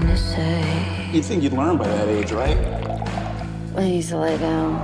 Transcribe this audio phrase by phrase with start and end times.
[0.00, 1.10] something to say.
[1.12, 2.56] You'd think you'd learn by that age, right?
[3.74, 4.78] Please lay down.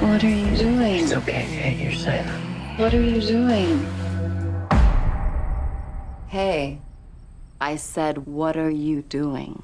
[0.00, 1.04] What are you doing?
[1.04, 2.78] It's okay, Hey, you're silent.
[2.78, 3.86] What are you doing?
[6.28, 6.78] Hey,
[7.60, 9.62] I said, what are you doing?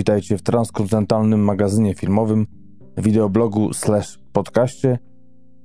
[0.00, 2.46] Witajcie w transkontynentalnym magazynie filmowym,
[2.96, 4.98] wideoblogu slash podcaście,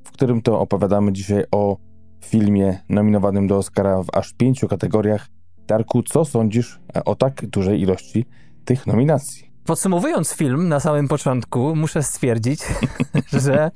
[0.04, 1.78] w którym to opowiadamy dzisiaj o
[2.26, 5.28] filmie nominowanym do Oscara w aż pięciu kategoriach.
[5.68, 8.26] Darku, co sądzisz o tak dużej ilości
[8.66, 9.52] tych nominacji?
[9.66, 12.60] Podsumowując film na samym początku, muszę stwierdzić,
[13.46, 13.72] że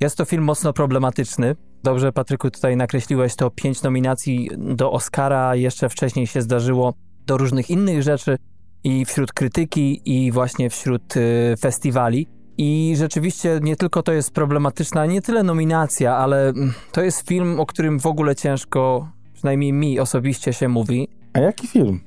[0.00, 1.56] jest to film mocno problematyczny.
[1.82, 5.54] Dobrze, Patryku, tutaj nakreśliłeś to pięć nominacji do Oscara.
[5.54, 6.94] Jeszcze wcześniej się zdarzyło
[7.26, 8.36] do różnych innych rzeczy
[8.84, 12.26] i wśród krytyki, i właśnie wśród y, festiwali.
[12.58, 17.60] I rzeczywiście nie tylko to jest problematyczna, nie tyle nominacja, ale mm, to jest film,
[17.60, 21.08] o którym w ogóle ciężko, przynajmniej mi osobiście się mówi.
[21.32, 22.00] A jaki film?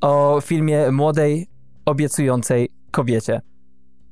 [0.00, 1.46] O filmie młodej,
[1.86, 3.40] obiecującej kobiecie.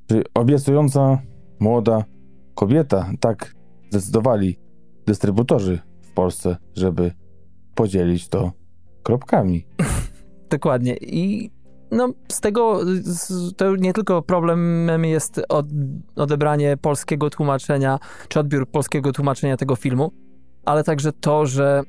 [0.08, 1.18] Czy obiecująca
[1.60, 2.04] młoda
[2.54, 3.54] kobieta, tak
[3.90, 4.58] zdecydowali
[5.06, 7.12] dystrybutorzy w Polsce, żeby
[7.74, 8.52] podzielić to
[9.02, 9.66] kropkami.
[10.50, 10.96] Dokładnie.
[10.96, 11.50] I
[11.94, 15.66] no, z tego z, to nie tylko problemem jest od,
[16.16, 20.12] odebranie polskiego tłumaczenia, czy odbiór polskiego tłumaczenia tego filmu,
[20.64, 21.82] ale także to, że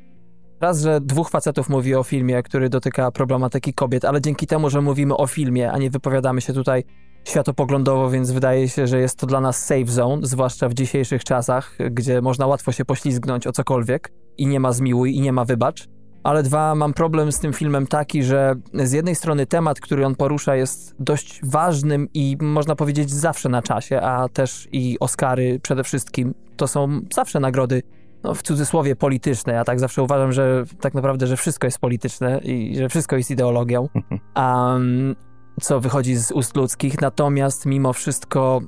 [0.62, 4.82] raz, że dwóch facetów mówi o filmie, który dotyka problematyki kobiet, ale dzięki temu, że
[4.82, 6.84] mówimy o filmie, a nie wypowiadamy się tutaj
[7.24, 11.78] światopoglądowo, więc wydaje się, że jest to dla nas safe zone, zwłaszcza w dzisiejszych czasach,
[11.92, 15.95] gdzie można łatwo się poślizgnąć o cokolwiek i nie ma zmiłuj i nie ma wybacz.
[16.26, 20.16] Ale dwa, mam problem z tym filmem taki, że z jednej strony temat, który on
[20.16, 25.84] porusza jest dość ważnym i można powiedzieć zawsze na czasie, a też i Oscary przede
[25.84, 27.82] wszystkim to są zawsze nagrody
[28.24, 29.54] no, w cudzysłowie polityczne.
[29.54, 33.32] Ja tak zawsze uważam, że tak naprawdę, że wszystko jest polityczne i że wszystko jest
[33.32, 33.90] ideologią.
[34.36, 35.16] Um,
[35.62, 37.02] co wychodzi z ust ludzkich.
[37.02, 38.62] Natomiast mimo wszystko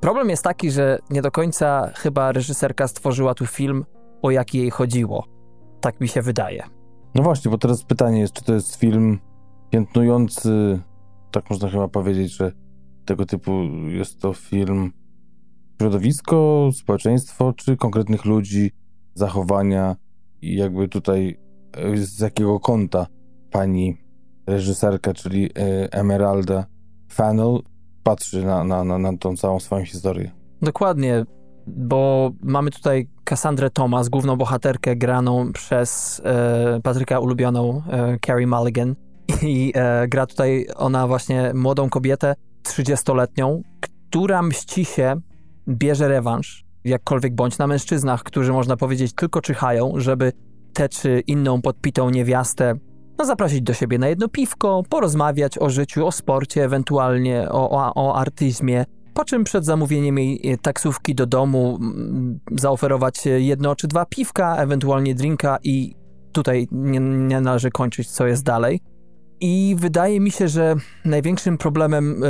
[0.00, 3.84] problem jest taki, że nie do końca chyba reżyserka stworzyła tu film,
[4.22, 5.24] o jaki jej chodziło.
[5.80, 6.75] Tak mi się wydaje.
[7.16, 9.18] No właśnie, bo teraz pytanie jest, czy to jest film
[9.70, 10.80] piętnujący,
[11.30, 12.52] tak można chyba powiedzieć, że
[13.04, 13.50] tego typu
[13.88, 14.92] jest to film
[15.80, 18.70] środowisko, społeczeństwo, czy konkretnych ludzi,
[19.14, 19.96] zachowania
[20.42, 21.38] i jakby tutaj
[21.72, 23.06] e, z jakiego kąta
[23.50, 23.96] pani
[24.46, 26.66] reżyserka, czyli e, Emeralda
[27.12, 27.62] Fennell
[28.02, 30.30] patrzy na, na, na, na tą całą swoją historię.
[30.62, 31.24] Dokładnie,
[31.66, 38.94] bo mamy tutaj Cassandrę Thomas, główną bohaterkę graną przez e, Patryka ulubioną e, Carrie Mulligan.
[39.42, 42.34] I e, gra tutaj ona właśnie młodą kobietę,
[42.68, 45.20] 30-letnią, która mści się,
[45.68, 50.32] bierze rewanż, jakkolwiek bądź, na mężczyznach, którzy można powiedzieć tylko czyhają, żeby
[50.72, 52.74] tę czy inną podpitą niewiastę
[53.18, 57.92] no, zaprosić do siebie na jedno piwko, porozmawiać o życiu, o sporcie, ewentualnie o, o,
[57.94, 58.84] o artyzmie,
[59.16, 61.78] po czym przed zamówieniem jej taksówki do domu
[62.50, 65.94] zaoferować jedno czy dwa piwka, ewentualnie drinka i
[66.32, 68.80] tutaj nie, nie należy kończyć, co jest dalej.
[69.40, 72.26] I wydaje mi się, że największym problemem y,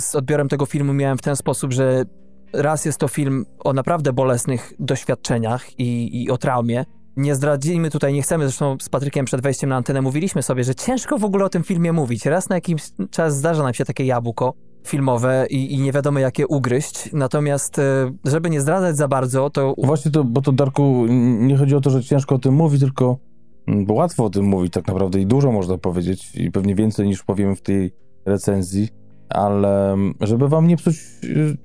[0.00, 2.04] z odbiorem tego filmu miałem w ten sposób, że
[2.52, 6.84] raz jest to film o naprawdę bolesnych doświadczeniach i, i o traumie,
[7.16, 10.74] nie zdradzimy tutaj, nie chcemy, zresztą z Patrykiem przed wejściem na antenę mówiliśmy sobie, że
[10.74, 12.26] ciężko w ogóle o tym filmie mówić.
[12.26, 14.54] Raz na jakiś czas zdarza nam się takie jabłko
[14.86, 17.12] filmowe i, i nie wiadomo jakie ugryźć.
[17.12, 19.74] Natomiast, e, żeby nie zdradzać za bardzo, to...
[19.78, 21.06] Właśnie to, bo to Darku,
[21.38, 23.18] nie chodzi o to, że ciężko o tym mówić, tylko
[23.66, 27.22] bo łatwo o tym mówić tak naprawdę i dużo można powiedzieć i pewnie więcej niż
[27.22, 27.92] powiemy w tej
[28.26, 28.88] recenzji,
[29.28, 31.56] ale żeby wam nie psuć y,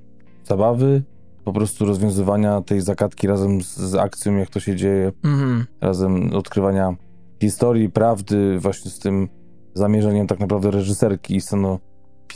[0.44, 1.02] zabawy,
[1.44, 5.64] po prostu rozwiązywania tej zagadki razem z, z akcją, jak to się dzieje, Mhm.
[5.80, 6.96] razem odkrywania
[7.42, 9.28] historii, prawdy, właśnie z tym
[9.74, 11.40] zamierzeniem tak naprawdę reżyserki i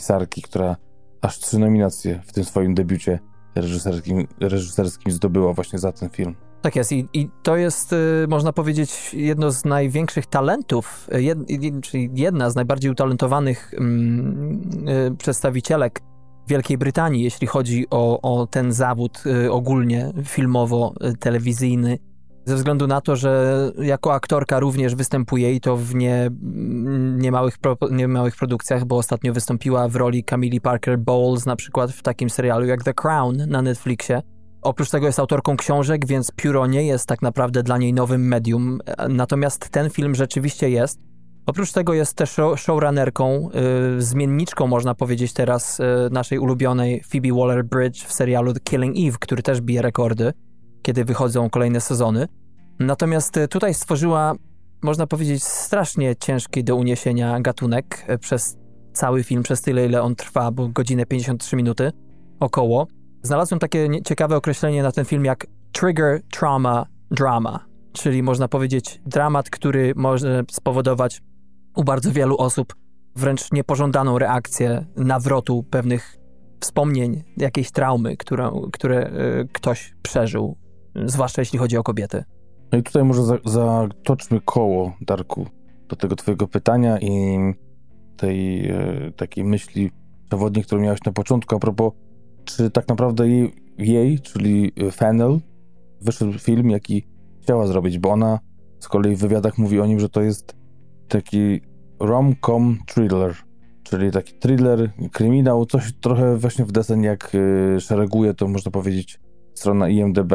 [0.00, 0.76] scenopisarki, która
[1.20, 3.18] aż trzy nominacje w tym swoim debiucie
[3.54, 6.34] reżyserskim, reżyserskim zdobyła właśnie za ten film.
[6.62, 11.38] Tak jest I, i to jest, y, można powiedzieć, jedno z największych talentów, y, jed,
[11.82, 16.00] czyli jedna z najbardziej utalentowanych mm, y, przedstawicielek
[16.48, 21.98] Wielkiej Brytanii, jeśli chodzi o, o ten zawód ogólnie filmowo-telewizyjny.
[22.44, 26.30] Ze względu na to, że jako aktorka również występuje i to w nie,
[27.16, 27.76] niemałych, pro,
[28.38, 32.84] produkcjach, bo ostatnio wystąpiła w roli Camille Parker Bowles, na przykład w takim serialu jak
[32.84, 34.22] The Crown na Netflixie.
[34.62, 38.78] Oprócz tego jest autorką książek, więc pióro nie jest tak naprawdę dla niej nowym medium.
[39.08, 40.98] Natomiast ten film rzeczywiście jest.
[41.46, 43.48] Oprócz tego jest też show, showrunnerką,
[43.98, 49.16] y, zmienniczką, można powiedzieć teraz, y, naszej ulubionej Phoebe Waller-Bridge w serialu The Killing Eve,
[49.20, 50.32] który też bije rekordy,
[50.82, 52.28] kiedy wychodzą kolejne sezony.
[52.78, 54.34] Natomiast y, tutaj stworzyła,
[54.82, 58.56] można powiedzieć, strasznie ciężki do uniesienia gatunek y, przez
[58.92, 61.92] cały film, przez tyle, ile on trwa, bo godzinę 53 minuty
[62.40, 62.86] około.
[63.22, 69.50] Znalazłem takie ciekawe określenie na ten film jak trigger trauma drama, czyli można powiedzieć dramat,
[69.50, 71.22] który może spowodować
[71.76, 72.74] u bardzo wielu osób
[73.16, 76.16] wręcz niepożądaną reakcję nawrotu pewnych
[76.60, 80.56] wspomnień, jakiejś traumy, którą, które y, ktoś przeżył,
[80.94, 82.24] zwłaszcza jeśli chodzi o kobiety.
[82.72, 85.46] No i tutaj może za, zatoczmy koło, Darku,
[85.88, 87.38] do tego twojego pytania i
[88.16, 89.90] tej e, takiej myśli
[90.28, 91.92] przewodniej, którą miałeś na początku, a propos,
[92.44, 95.40] czy tak naprawdę jej, jej czyli Fennel,
[96.00, 97.06] wyszedł film, jaki
[97.42, 98.38] chciała zrobić, bo ona
[98.80, 100.56] z kolei w wywiadach mówi o nim, że to jest
[101.08, 101.60] taki
[102.00, 103.34] rom-com thriller,
[103.82, 109.20] czyli taki thriller, kryminał, coś trochę właśnie w desen jak y, szereguje to, można powiedzieć,
[109.54, 110.32] strona IMDB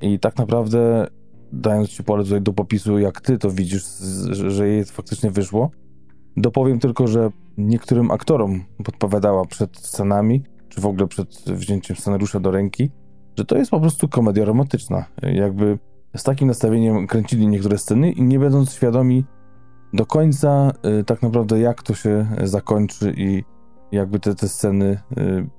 [0.00, 1.06] i tak naprawdę
[1.52, 3.84] dając ci pole tutaj do popisu, jak ty to widzisz,
[4.30, 5.70] że jej faktycznie wyszło,
[6.36, 12.50] dopowiem tylko, że niektórym aktorom podpowiadała przed scenami, czy w ogóle przed wzięciem scenariusza do
[12.50, 12.90] ręki,
[13.36, 15.04] że to jest po prostu komedia romantyczna.
[15.22, 15.78] Jakby
[16.16, 19.24] z takim nastawieniem kręcili niektóre sceny i nie będąc świadomi
[19.92, 23.44] do końca y, tak naprawdę jak to się zakończy i
[23.92, 25.00] jakby te, te sceny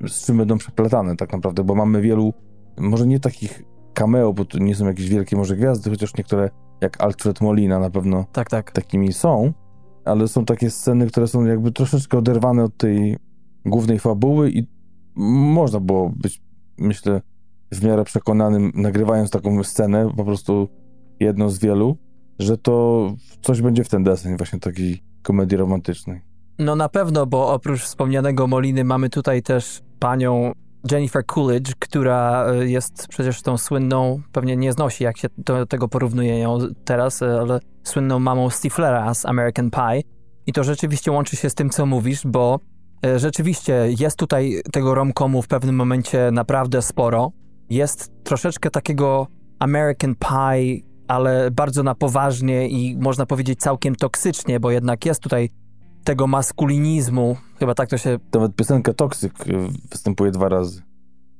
[0.03, 2.33] y, z czym będą przeplatane tak naprawdę, bo mamy wielu,
[2.77, 3.63] może nie takich
[3.97, 6.49] cameo, bo to nie są jakieś wielkie może gwiazdy, chociaż niektóre
[6.81, 8.71] jak Alfred Molina na pewno Tak, tak.
[8.71, 9.53] takimi są,
[10.05, 13.17] ale są takie sceny, które są jakby troszeczkę oderwane od tej
[13.65, 14.67] głównej fabuły i
[15.15, 16.41] można było być,
[16.77, 17.21] myślę,
[17.71, 20.67] w miarę przekonanym, nagrywając taką scenę, po prostu
[21.19, 21.97] jedną z wielu,
[22.39, 26.21] że to coś będzie w ten deseń właśnie takiej komedii romantycznej.
[26.59, 30.51] No na pewno, bo oprócz wspomnianego Moliny mamy tutaj też panią
[30.91, 35.87] Jennifer Coolidge, która e, jest przecież tą słynną, pewnie nie znosi jak się do tego
[35.87, 40.01] porównuje ją teraz, e, ale słynną mamą Stiflera z American Pie.
[40.45, 42.59] I to rzeczywiście łączy się z tym, co mówisz, bo
[43.05, 47.31] e, rzeczywiście jest tutaj tego romkomu w pewnym momencie naprawdę sporo.
[47.69, 49.27] Jest troszeczkę takiego
[49.59, 55.49] American Pie, ale bardzo na poważnie i można powiedzieć całkiem toksycznie, bo jednak jest tutaj
[56.07, 59.53] tego maskulinizmu, chyba tak to się Nawet piosenka Toxic y,
[59.91, 60.81] występuje dwa razy.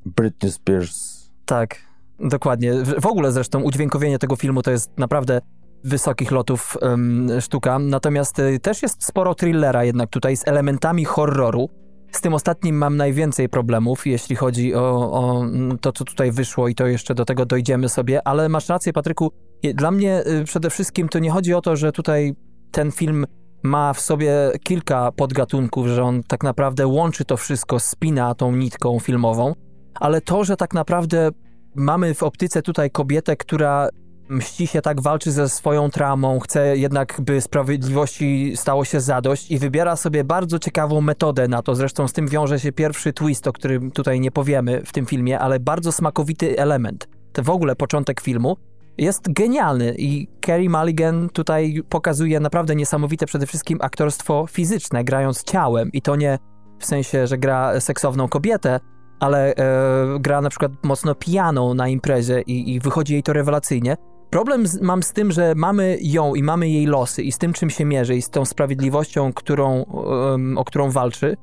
[0.05, 1.29] Britney Spears.
[1.45, 1.75] Tak,
[2.19, 2.73] dokładnie.
[3.01, 5.41] W ogóle zresztą udźwiękowienie tego filmu to jest naprawdę
[5.83, 7.79] wysokich lotów em, sztuka.
[7.79, 11.69] Natomiast y, też jest sporo thrillera jednak tutaj z elementami horroru.
[12.11, 16.67] Z tym ostatnim mam najwięcej problemów, jeśli chodzi o, o mm, to, co tutaj wyszło
[16.67, 19.31] i to jeszcze do tego dojdziemy sobie, ale masz rację, Patryku.
[19.73, 22.35] Dla mnie y, przede wszystkim to nie chodzi o to, że tutaj
[22.71, 23.25] ten film
[23.63, 24.33] ma w sobie
[24.63, 29.53] kilka podgatunków, że on tak naprawdę łączy to wszystko, spina tą nitką filmową,
[29.95, 31.29] ale to, że tak naprawdę
[31.75, 33.89] mamy w optyce tutaj kobietę, która
[34.29, 39.59] mści się tak, walczy ze swoją traumą, chce jednak, by sprawiedliwości stało się zadość i
[39.59, 41.75] wybiera sobie bardzo ciekawą metodę na to.
[41.75, 45.39] Zresztą z tym wiąże się pierwszy twist, o którym tutaj nie powiemy w tym filmie,
[45.39, 47.07] ale bardzo smakowity element.
[47.33, 48.57] To w ogóle początek filmu
[48.97, 55.91] jest genialny i Carey Mulligan tutaj pokazuje naprawdę niesamowite przede wszystkim aktorstwo fizyczne, grając ciałem
[55.91, 56.39] i to nie
[56.79, 58.79] w sensie, że gra seksowną kobietę,
[59.19, 63.97] ale e, gra na przykład mocno pijaną na imprezie i, i wychodzi jej to rewelacyjnie.
[64.29, 67.53] Problem z, mam z tym, że mamy ją i mamy jej losy i z tym,
[67.53, 69.85] czym się mierzy i z tą sprawiedliwością, którą,
[70.33, 71.37] em, o którą walczy,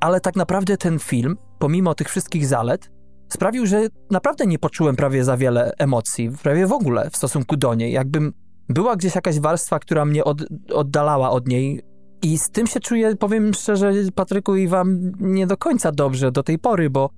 [0.00, 2.90] ale tak naprawdę ten film, pomimo tych wszystkich zalet,
[3.28, 7.74] sprawił, że naprawdę nie poczułem prawie za wiele emocji, prawie w ogóle w stosunku do
[7.74, 7.92] niej.
[7.92, 8.32] Jakbym
[8.68, 10.42] była gdzieś jakaś warstwa, która mnie od,
[10.74, 11.82] oddalała od niej.
[12.22, 16.42] I z tym się czuję, powiem szczerze, Patryku i wam nie do końca dobrze do
[16.42, 17.10] tej pory, bo,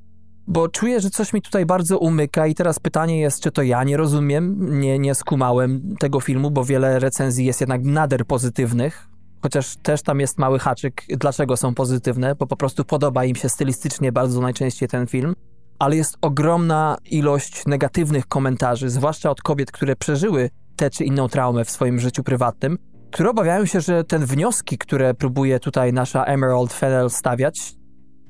[0.46, 3.84] bo czuję, że coś mi tutaj bardzo umyka i teraz pytanie jest, czy to ja
[3.84, 9.08] nie rozumiem, nie, nie skumałem tego filmu, bo wiele recenzji jest jednak nader pozytywnych,
[9.42, 13.48] chociaż też tam jest mały haczyk, dlaczego są pozytywne, bo po prostu podoba im się
[13.48, 15.34] stylistycznie bardzo najczęściej ten film
[15.78, 21.64] ale jest ogromna ilość negatywnych komentarzy, zwłaszcza od kobiet, które przeżyły tę czy inną traumę
[21.64, 22.78] w swoim życiu prywatnym,
[23.10, 27.74] które obawiają się, że te wnioski, które próbuje tutaj nasza Emerald Fennel stawiać,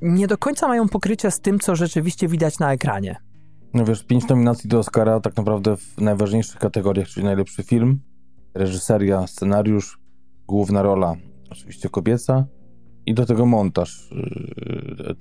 [0.01, 3.15] nie do końca mają pokrycie z tym, co rzeczywiście widać na ekranie.
[3.73, 7.99] No wiesz, pięć nominacji do Oscara tak naprawdę w najważniejszych kategoriach, czyli najlepszy film,
[8.53, 9.99] reżyseria, scenariusz,
[10.47, 11.15] główna rola,
[11.49, 12.45] oczywiście kobieca
[13.05, 14.09] i do tego montaż.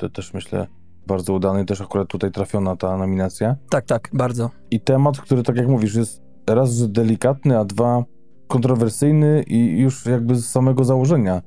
[0.01, 0.67] Yy, też myślę
[1.09, 3.57] bardzo udany, też akurat tutaj trafiona ta nominacja.
[3.71, 4.51] Tak, tak, bardzo.
[4.71, 8.05] I temat, który tak jak mówisz, jest raz, delikatny, a dwa
[8.49, 11.43] kontrowersyjny i już jakby z samego założenia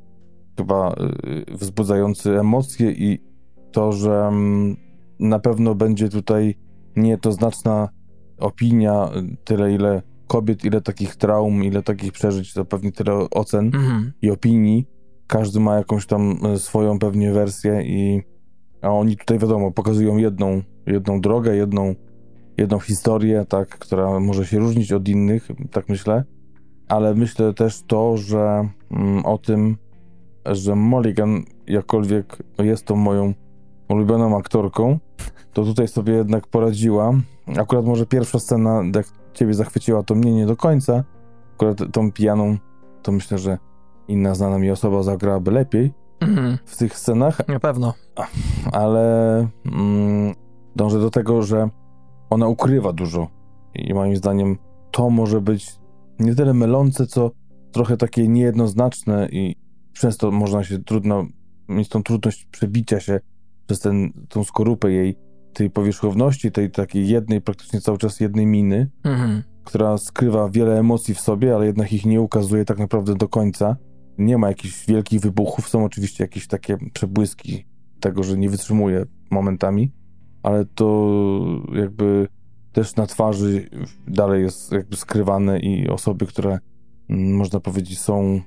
[0.57, 0.95] chyba
[1.51, 3.19] y, wzbudzający emocje i
[3.71, 4.77] to, że mm,
[5.19, 6.55] na pewno będzie tutaj
[6.95, 7.89] nie to znaczna
[8.39, 13.65] opinia, y, tyle ile kobiet, ile takich traum, ile takich przeżyć, to pewnie tyle ocen
[13.65, 14.11] Mhm.
[14.21, 14.85] i opinii.
[15.27, 18.21] Każdy ma jakąś tam y, swoją pewnie wersję i
[18.81, 21.95] a oni tutaj wiadomo, pokazują jedną, jedną drogę, jedną,
[22.57, 26.23] jedną historię, tak, która może się różnić od innych, tak myślę.
[26.87, 29.77] Ale myślę też to, że mm, o tym,
[30.45, 33.33] że Mulligan, jakkolwiek jest tą moją
[33.89, 34.99] ulubioną aktorką,
[35.53, 37.13] to tutaj sobie jednak poradziła.
[37.57, 41.03] Akurat może pierwsza scena, jak ciebie zachwyciła, to mnie nie do końca.
[41.55, 42.57] Akurat tą pijaną,
[43.01, 43.57] to myślę, że
[44.07, 46.57] inna znana mi osoba zagrałaby lepiej Mhm.
[46.65, 47.93] w tych scenach, Na pewno.
[48.71, 50.33] ale mm,
[50.75, 51.69] dążę do tego, że
[52.29, 53.27] ona ukrywa dużo.
[53.75, 54.57] I moim zdaniem
[54.91, 55.75] to może być
[56.19, 57.31] nie tyle mylące, co
[57.71, 59.55] trochę takie niejednoznaczne i
[59.93, 61.25] często można się trudno,
[61.69, 63.19] mieć tą trudność przebicia się
[63.67, 65.15] przez ten, tą skorupę jej,
[65.53, 69.43] tej powierzchowności, tej takiej jednej, praktycznie cały czas jednej miny, Mhm.
[69.63, 73.75] która skrywa wiele emocji w sobie, ale jednak ich nie ukazuje tak naprawdę do końca.
[74.21, 77.65] Nie ma jakichś wielkich wybuchów, są oczywiście jakieś takie przebłyski
[77.99, 79.91] tego, że nie wytrzymuje momentami,
[80.43, 81.11] ale to
[81.73, 82.27] jakby
[82.71, 83.69] też na twarzy
[84.07, 86.59] dalej jest jakby skrywane i osoby, które
[87.09, 88.41] mm, można powiedzieć są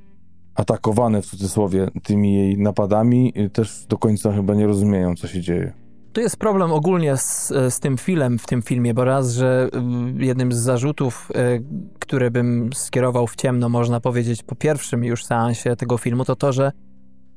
[0.54, 5.84] atakowane w cudzysłowie tymi jej napadami, też do końca chyba nie rozumieją, co się dzieje.
[6.14, 10.21] Tu jest problem ogólnie z, z tym filmem, w tym filmie, bo raz, że mm,
[10.21, 11.64] jednym z zarzutów, y,
[11.99, 16.52] które bym skierował w ciemno, można powiedzieć, po pierwszym już seansie tego filmu, to to,
[16.52, 16.73] że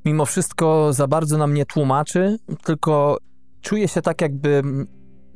[0.05, 3.17] mimo wszystko za bardzo nam nie tłumaczy, tylko
[3.61, 4.61] czuję się tak, jakby,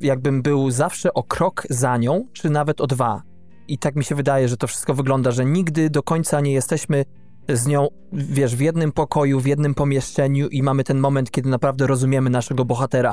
[0.00, 3.22] jakbym był zawsze o krok za nią, czy nawet o dwa.
[3.68, 7.04] I tak mi się wydaje, że to wszystko wygląda, że nigdy do końca nie jesteśmy
[7.48, 11.86] z nią, wiesz, w jednym pokoju, w jednym pomieszczeniu i mamy ten moment, kiedy naprawdę
[11.86, 13.12] rozumiemy naszego bohatera.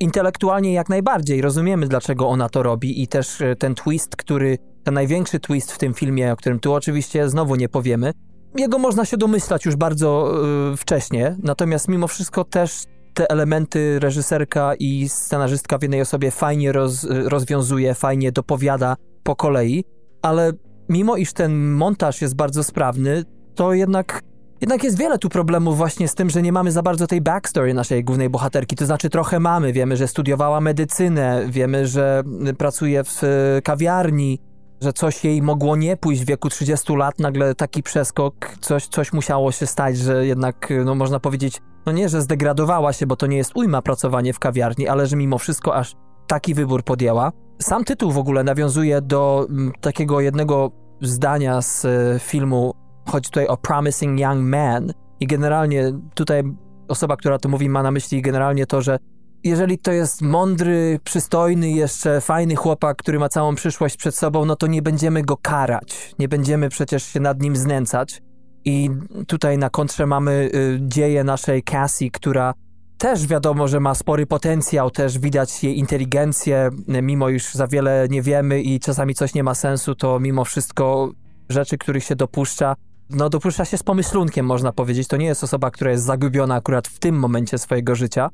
[0.00, 1.42] Intelektualnie jak najbardziej.
[1.42, 5.78] Rozumiemy, dlaczego ona to robi i też e, ten twist, który, ten największy twist w
[5.78, 8.12] tym filmie, o którym tu oczywiście znowu nie powiemy,
[8.56, 10.34] jego można się domyślać już bardzo
[10.72, 12.84] y, wcześnie, natomiast mimo wszystko też
[13.14, 19.84] te elementy reżyserka i scenarzystka w jednej osobie fajnie roz, rozwiązuje, fajnie dopowiada po kolei,
[20.22, 20.52] ale
[20.88, 24.22] mimo iż ten montaż jest bardzo sprawny, to jednak,
[24.62, 27.74] jednak jest wiele tu problemów właśnie z tym, że nie mamy za bardzo tej backstory
[27.74, 28.76] naszej głównej bohaterki.
[28.76, 32.22] To znaczy trochę mamy, wiemy, że studiowała medycynę, wiemy, że
[32.58, 34.38] pracuje w e, kawiarni,
[34.80, 39.12] że coś jej mogło nie pójść w wieku 30 lat, nagle taki przeskok, coś, coś
[39.12, 43.26] musiało się stać, że jednak, no można powiedzieć, no nie, że zdegradowała się, bo to
[43.26, 45.94] nie jest ujma pracowanie w kawiarni, ale że mimo wszystko aż
[46.26, 47.32] taki wybór podjęła.
[47.58, 51.86] Sam tytuł w ogóle nawiązuje do mm, takiego jednego zdania z
[52.22, 52.74] filmu,
[53.10, 56.42] chodzi tutaj o Promising Young Man i generalnie tutaj
[56.88, 58.98] osoba, która to mówi, ma na myśli generalnie to, że
[59.44, 64.56] jeżeli to jest mądry, przystojny, jeszcze fajny chłopak, który ma całą przyszłość przed sobą, no
[64.56, 66.14] to nie będziemy go karać.
[66.18, 68.22] Nie będziemy przecież się nad nim znęcać.
[68.64, 68.90] I
[69.26, 72.54] tutaj na kontrze mamy y, dzieje naszej Cassie, która
[72.98, 76.70] też wiadomo, że ma spory potencjał, też widać jej inteligencję,
[77.02, 81.12] mimo iż za wiele nie wiemy i czasami coś nie ma sensu, to mimo wszystko
[81.48, 82.74] rzeczy, których się dopuszcza,
[83.10, 85.08] no dopuszcza się z pomyślunkiem, można powiedzieć.
[85.08, 88.30] To nie jest osoba, która jest zagubiona akurat w tym momencie swojego życia.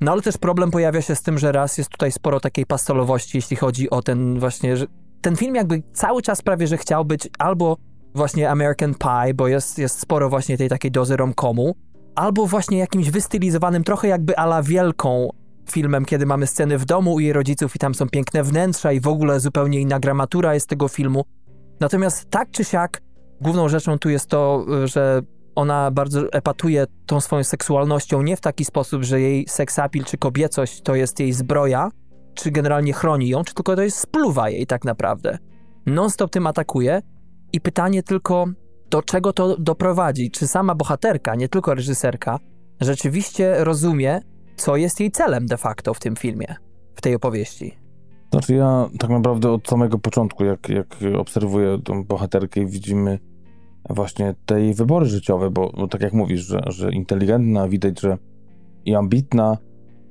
[0.00, 3.38] No ale też problem pojawia się z tym, że raz jest tutaj sporo takiej pastolowości,
[3.38, 4.74] jeśli chodzi o ten właśnie,
[5.20, 7.76] ten film jakby cały czas prawie, że chciał być albo
[8.14, 11.74] właśnie American Pie, bo jest, jest sporo właśnie tej takiej dozy romkomu,
[12.14, 15.30] albo właśnie jakimś wystylizowanym trochę jakby ala wielką
[15.70, 19.00] filmem, kiedy mamy sceny w domu u jej rodziców i tam są piękne wnętrza i
[19.00, 21.24] w ogóle zupełnie inna gramatura jest tego filmu.
[21.80, 23.02] Natomiast tak czy siak,
[23.40, 25.22] główną rzeczą tu jest to, że
[25.54, 30.82] ona bardzo epatuje tą swoją seksualnością nie w taki sposób, że jej seksapil czy kobiecość
[30.82, 31.90] to jest jej zbroja,
[32.34, 35.38] czy generalnie chroni ją, czy tylko to jest spluwa jej tak naprawdę.
[35.86, 37.02] Non-stop tym atakuje
[37.52, 38.46] i pytanie tylko,
[38.90, 40.30] do czego to doprowadzi?
[40.30, 42.38] Czy sama bohaterka, nie tylko reżyserka,
[42.80, 44.20] rzeczywiście rozumie,
[44.56, 46.54] co jest jej celem de facto w tym filmie,
[46.94, 47.78] w tej opowieści?
[48.30, 50.86] Znaczy ja tak naprawdę od samego początku, jak, jak
[51.18, 53.18] obserwuję tą bohaterkę i widzimy
[53.88, 58.18] właśnie te jej wybory życiowe, bo, bo tak jak mówisz, że, że inteligentna, widać, że
[58.84, 59.58] i ambitna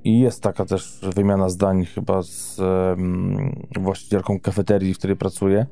[0.04, 5.66] i jest taka też wymiana zdań chyba z um, właścicielką kafeterii, w której pracuje,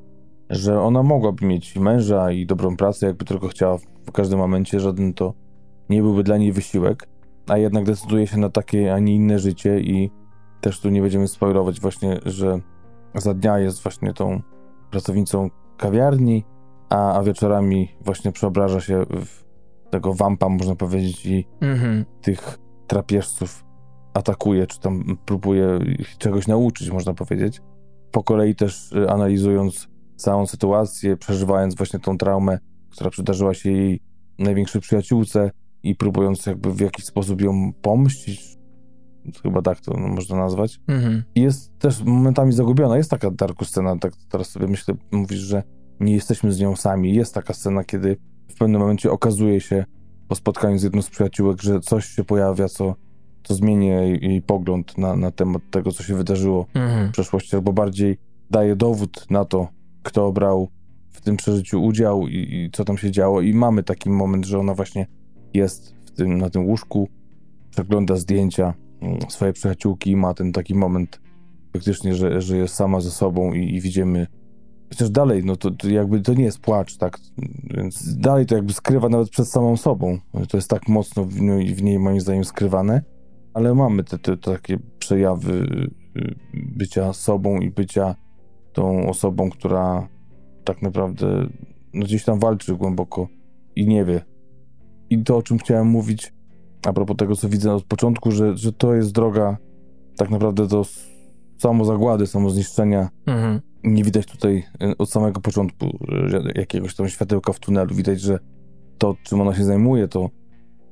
[0.50, 5.14] że ona mogłaby mieć męża i dobrą pracę, jakby tylko chciała w każdym momencie, żaden
[5.14, 5.34] to
[5.90, 7.08] nie byłby dla niej wysiłek.
[7.48, 10.12] a jednak decyduje się na takie, a nie inne życie i
[10.62, 12.60] też tu nie będziemy spoilować właśnie, że
[13.16, 14.42] za dnia jest właśnie tą
[14.92, 16.44] pracownicą kawiarni,
[16.96, 19.44] a, a wieczorami właśnie przeobraża się w
[19.90, 22.06] tego wampa, można powiedzieć, i Mhm.
[22.22, 23.66] tych drapieżców
[24.14, 27.62] atakuje, czy tam próbuje ich czegoś nauczyć, można powiedzieć.
[28.12, 32.60] Po kolei też y, analizując całą sytuację, przeżywając właśnie tą traumę,
[32.90, 34.02] która przydarzyła się jej
[34.40, 35.52] największej przyjaciółce
[35.84, 38.58] i próbując jakby w jakiś sposób ją pomścić,
[39.44, 40.80] chyba tak to no, można nazwać.
[40.88, 41.24] Mhm.
[41.36, 42.98] Jest też momentami zagubiona.
[42.98, 45.64] Jest taka Darku scena, tak teraz sobie myślę, mówisz, że
[46.00, 47.16] nie jesteśmy z nią sami.
[47.16, 49.86] Jest taka scena, kiedy w pewnym momencie okazuje się
[50.28, 52.96] po spotkaniu z jedną z przyjaciółek, że coś się pojawia, co,
[53.44, 57.10] co zmieni jej, jej pogląd na, na temat tego, co się wydarzyło Mhm.
[57.10, 58.18] w przeszłości, albo bardziej
[58.52, 59.68] daje dowód na to,
[60.04, 60.70] kto brał
[61.10, 63.42] w tym przeżyciu udział i, i co tam się działo.
[63.42, 65.08] I mamy taki moment, że ona właśnie
[65.54, 67.10] jest w tym, na tym łóżku,
[67.70, 71.20] przegląda zdjęcia mm, swojej przyjaciółki i ma ten taki moment
[71.74, 74.28] faktycznie, że, że jest sama ze sobą i, i widzimy
[74.90, 77.18] chociaż dalej, no to, to jakby to nie jest płacz, tak,
[77.64, 80.20] więc dalej to jakby skrywa nawet przed samą sobą.
[80.50, 83.02] To jest tak mocno w niej, w niej moim zdaniem skrywane,
[83.54, 85.52] ale mamy te, te takie przejawy
[86.18, 88.16] y, bycia sobą i bycia
[88.74, 90.08] tą osobą, która
[90.64, 91.48] tak naprawdę
[91.94, 93.28] no gdzieś tam walczy głęboko
[93.76, 94.22] i nie wie.
[95.10, 96.34] I to, o czym chciałem mówić,
[96.88, 99.58] a propos tego, co widzę od początku, że, że to jest droga
[100.18, 100.86] tak naprawdę do
[101.58, 103.10] samozagłady, samozniszczenia.
[103.26, 103.62] Mhm.
[103.86, 106.00] Nie widać tutaj y, od samego początku
[106.56, 107.96] jakiegoś tam światełka w tunelu.
[107.96, 108.40] Widać, że
[108.98, 110.30] to, czym ona się zajmuje, to,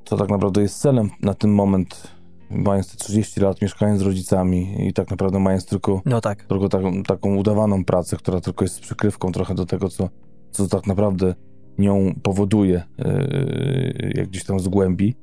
[0.04, 2.08] to tak naprawdę jest celem na ten moment,
[2.50, 6.44] mając te 30 lat, mieszkając z rodzicami i tak naprawdę mając tylko No tak.
[6.44, 10.10] tylko taką, taką udawaną pracę, która tylko jest przykrywką trochę do tego, co,
[10.52, 11.36] co tak naprawdę
[11.78, 15.16] nią powoduje, yy, jak gdzieś tam z głębi,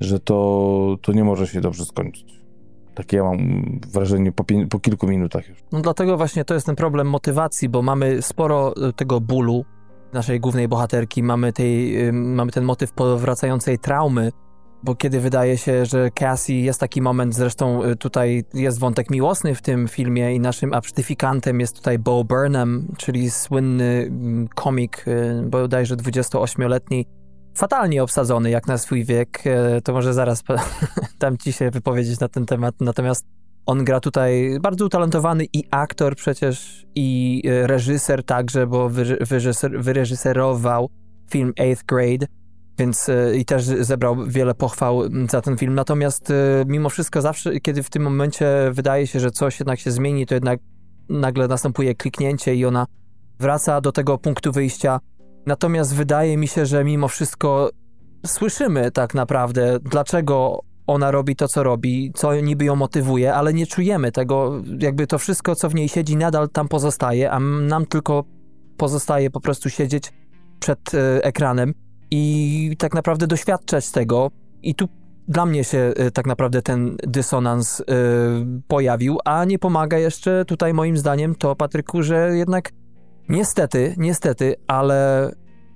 [0.00, 2.35] że to, to nie może się dobrze skończyć.
[2.96, 3.62] Takie ja mam
[3.92, 5.58] wrażenie po, po kilku minutach już.
[5.72, 9.64] No dlatego właśnie to jest ten problem motywacji, bo mamy sporo y, tego bólu
[10.12, 14.32] naszej głównej bohaterki, mamy, tej, mamy ten motyw powracającej traumy,
[14.82, 19.54] bo kiedy wydaje się, że Cassie jest taki moment, zresztą y, tutaj jest wątek miłosny
[19.54, 25.42] w tym filmie i naszym absztyfikantem jest tutaj Bo Burnham, czyli słynny mm, komik, y,
[25.46, 27.06] bodajże 28-letni,
[27.56, 30.42] fatalnie obsadzony jak na swój wiek, y, to może zaraz
[31.20, 33.26] dam ci się wypowiedzieć na ten temat, natomiast
[33.66, 39.82] on gra tutaj bardzo utalentowany i aktor przecież, i e, reżyser także, bo wyre- wyreżyser,
[39.82, 40.90] wyreżyserował
[41.30, 42.26] film Eighth Grade,
[42.78, 45.74] więc e, i też zebrał wiele pochwał za ten film.
[45.74, 46.34] Natomiast e,
[46.66, 50.34] mimo wszystko zawsze, kiedy w tym momencie wydaje się, że coś jednak się zmieni, to
[50.34, 50.60] jednak
[51.08, 52.86] nagle następuje kliknięcie i ona
[53.38, 55.00] wraca do tego punktu wyjścia.
[55.46, 57.70] Natomiast wydaje mi się, że mimo wszystko
[58.26, 63.66] słyszymy tak naprawdę, dlaczego ona robi to, co robi, co niby ją motywuje, ale nie
[63.66, 68.24] czujemy tego, jakby to wszystko, co w niej siedzi, nadal tam pozostaje, a nam tylko
[68.76, 70.12] pozostaje po prostu siedzieć
[70.60, 71.74] przed e, ekranem
[72.10, 74.30] i tak naprawdę doświadczać tego.
[74.62, 74.88] I tu
[75.28, 77.84] dla mnie się e, tak naprawdę ten dysonans e,
[78.68, 82.70] pojawił, a nie pomaga jeszcze tutaj moim zdaniem to, Patryku, że jednak
[83.28, 85.30] niestety, niestety, ale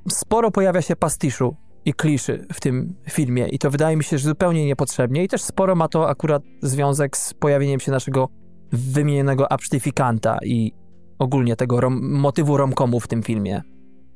[0.08, 4.28] sporo pojawia się pastiszu i kliszy w tym filmie i to wydaje mi się, że
[4.28, 8.28] zupełnie niepotrzebnie i też sporo ma to akurat związek z pojawieniem się naszego
[8.72, 10.72] wymienionego absztyfikanta i
[11.18, 13.62] ogólnie tego rom motywu romkomu w tym filmie.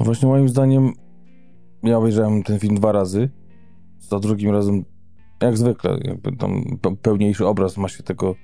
[0.01, 0.93] Właśnie moim zdaniem
[1.83, 3.31] ja obejrzałem ten film dwa razy.
[3.99, 4.85] Za drugim razem,
[5.43, 8.35] jak zwykle, jakby tam pe- pełniejszy obraz ma się tego,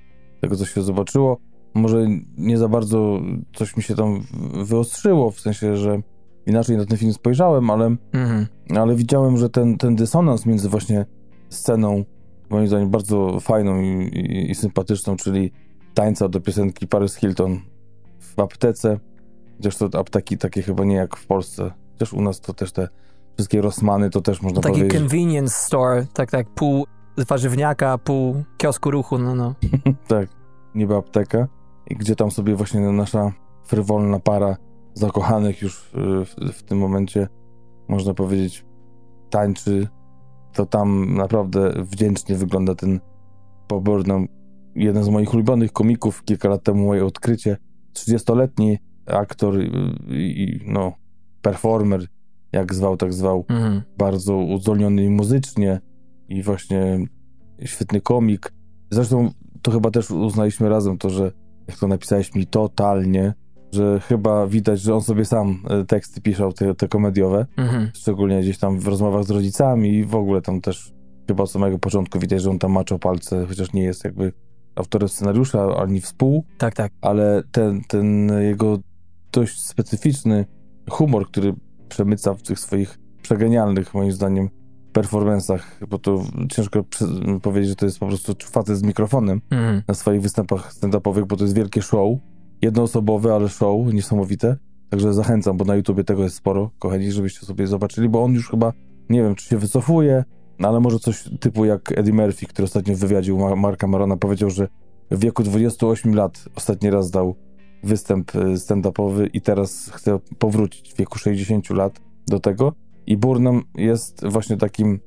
[0.41, 1.37] tego, co się zobaczyło.
[1.73, 2.05] Może
[2.37, 3.19] nie za bardzo
[3.55, 4.21] coś mi się tam
[4.65, 6.01] wyostrzyło, w sensie, że
[6.45, 8.47] inaczej na ten film spojrzałem, ale, Mhm.
[8.75, 11.05] ale widziałem, że ten, ten dysonans między właśnie
[11.49, 12.03] sceną,
[12.49, 15.51] moim zdaniem bardzo fajną i, i, i sympatyczną, czyli
[15.93, 17.59] tańca do piosenki Paris Hilton
[18.19, 18.99] w aptece,
[19.57, 22.87] chociaż to apteki takie chyba nie jak w Polsce, chociaż u nas to też te
[23.35, 24.99] wszystkie Rossmany to też można Taki powiedzieć.
[25.01, 26.85] convenience store, tak, tak, pół
[27.27, 29.55] warzywniaka, pół kiosku ruchu, no, no.
[30.07, 30.29] tak,
[30.75, 31.47] niby apteka,
[31.91, 33.33] i gdzie tam sobie właśnie nasza
[33.65, 34.57] frywolna para
[34.93, 37.27] zakochanych już y, w, w tym momencie,
[37.89, 38.65] można powiedzieć,
[39.29, 39.87] tańczy,
[40.53, 42.99] to tam naprawdę wdzięcznie wygląda ten
[43.69, 44.27] Bob Burnham,
[44.75, 47.57] jeden z moich ulubionych komików, kilka lat temu moje odkrycie,
[47.93, 50.93] 30-letni aktor i, i no,
[51.41, 52.05] performer,
[52.51, 53.81] jak zwał, tak zwał, Mhm.
[53.97, 55.81] bardzo uzdolniony muzycznie
[56.29, 57.05] i właśnie
[57.65, 58.53] świetny komik.
[58.89, 59.29] Zresztą
[59.61, 61.31] to chyba też uznaliśmy razem to, że
[61.71, 63.33] jak to napisałeś mi totalnie,
[63.71, 67.89] że chyba widać, że on sobie sam e, teksty pisał, te, te komediowe, Mhm.
[67.95, 70.93] szczególnie gdzieś tam w rozmowach z rodzicami i w ogóle tam też
[71.27, 74.33] chyba od samego początku widać, że on tam maczał palce, chociaż nie jest jakby
[74.75, 76.91] autorem scenariusza, ani współ, Tak, tak.
[77.01, 78.77] ale ten, ten jego
[79.31, 80.45] dość specyficzny
[80.89, 81.53] humor, który
[81.89, 84.49] przemyca w tych swoich przegenialnych, moim zdaniem,
[84.91, 86.83] performansach, bo to ciężko
[87.41, 89.81] powiedzieć, że to jest po prostu facet z mikrofonem Mhm.
[89.87, 92.17] na swoich występach stand-upowych, bo to jest wielkie show,
[92.61, 94.57] jednoosobowe, ale show, niesamowite,
[94.89, 98.49] także zachęcam, bo na YouTubie tego jest sporo, kochani, żebyście sobie zobaczyli, bo on już
[98.49, 98.73] chyba,
[99.09, 100.23] nie wiem, czy się wycofuje,
[100.59, 103.87] no ale może coś typu jak Eddie Murphy, który ostatnio w wywiadzie u Ma- Marka
[103.87, 104.67] Marona powiedział, że
[105.11, 107.35] w wieku 28 lat ostatni raz dał
[107.83, 112.73] występ y, stand-upowy i teraz chce powrócić w wieku 60 lat do tego.
[113.11, 114.99] I Burnham jest właśnie takim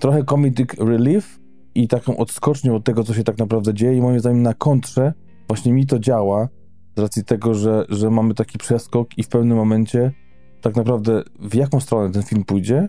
[0.00, 1.40] trochę comedic relief
[1.74, 3.96] i taką odskocznią od tego, co się tak naprawdę dzieje.
[3.96, 5.12] I moim zdaniem na kontrze
[5.48, 6.48] właśnie mi to działa
[6.96, 10.12] z racji tego, że, że mamy taki przeskok i w pewnym momencie
[10.60, 12.88] tak naprawdę w jaką stronę ten film pójdzie,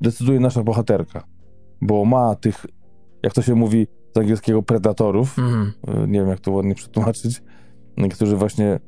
[0.00, 1.24] decyduje nasza bohaterka.
[1.80, 2.66] Bo ma tych,
[3.22, 7.42] jak to się mówi z angielskiego, predatorów, y, nie wiem jak to ładnie przetłumaczyć,
[8.14, 8.80] którzy właśnie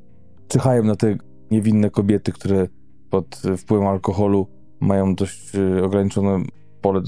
[0.48, 1.16] czyhają na te
[1.50, 2.68] niewinne kobiety, które
[3.10, 4.46] pod wpływem alkoholu
[4.84, 6.42] mają dość y, ograniczone
[6.80, 7.02] pole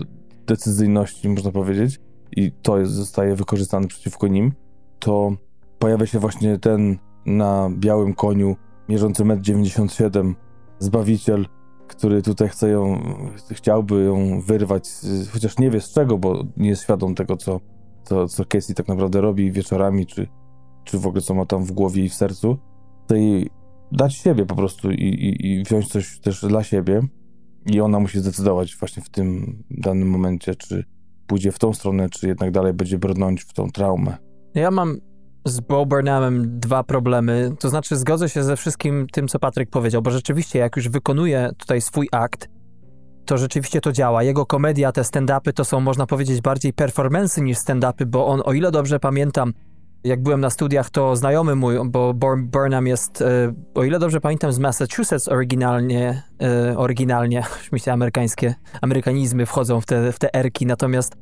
[0.47, 2.01] decyzyjności, można powiedzieć,
[2.37, 4.53] i to jest, zostaje wykorzystane przeciwko nim,
[4.99, 5.33] to
[5.79, 8.57] pojawia się właśnie ten na białym koniu,
[8.89, 10.35] mierzący 1,97 m,
[10.79, 11.47] zbawiciel,
[11.89, 13.01] który tutaj chce ją,
[13.51, 17.61] chciałby ją wyrwać, z- chociaż nie wie z czego, bo nie jest świadom tego, co,
[18.05, 20.27] co, co Casey tak naprawdę robi wieczorami, czy,
[20.85, 22.59] czy w ogóle co ma tam w głowie i w sercu.
[23.11, 23.51] Jej
[23.93, 27.03] dać siebie po prostu i, i, i wziąć coś też dla siebie.
[27.67, 30.85] I ona musi zdecydować właśnie w tym danym momencie, czy
[31.27, 34.17] pójdzie w tą stronę, czy jednak dalej będzie brnąć w tą traumę.
[34.55, 35.01] Ja mam
[35.45, 37.53] z Bo Burnhamem dwa problemy.
[37.59, 41.51] To znaczy, zgodzę się ze wszystkim tym, co Patryk powiedział, bo rzeczywiście, jak już wykonuje
[41.59, 42.49] tutaj swój akt,
[43.27, 44.23] to rzeczywiście to działa.
[44.23, 48.53] Jego komedia, te stand-upy to są, można powiedzieć, bardziej performance niż stand-upy, bo on, o
[48.53, 49.53] ile dobrze pamiętam,
[50.05, 54.21] jak byłem na studiach, to znajomy mój, bo Bur- Burnham jest, e, o ile dobrze
[54.21, 57.45] pamiętam, z Massachusetts oryginalnie, e, oryginalnie,
[57.85, 61.17] się amerykańskie amerykanizmy wchodzą w te, w te erki, natomiast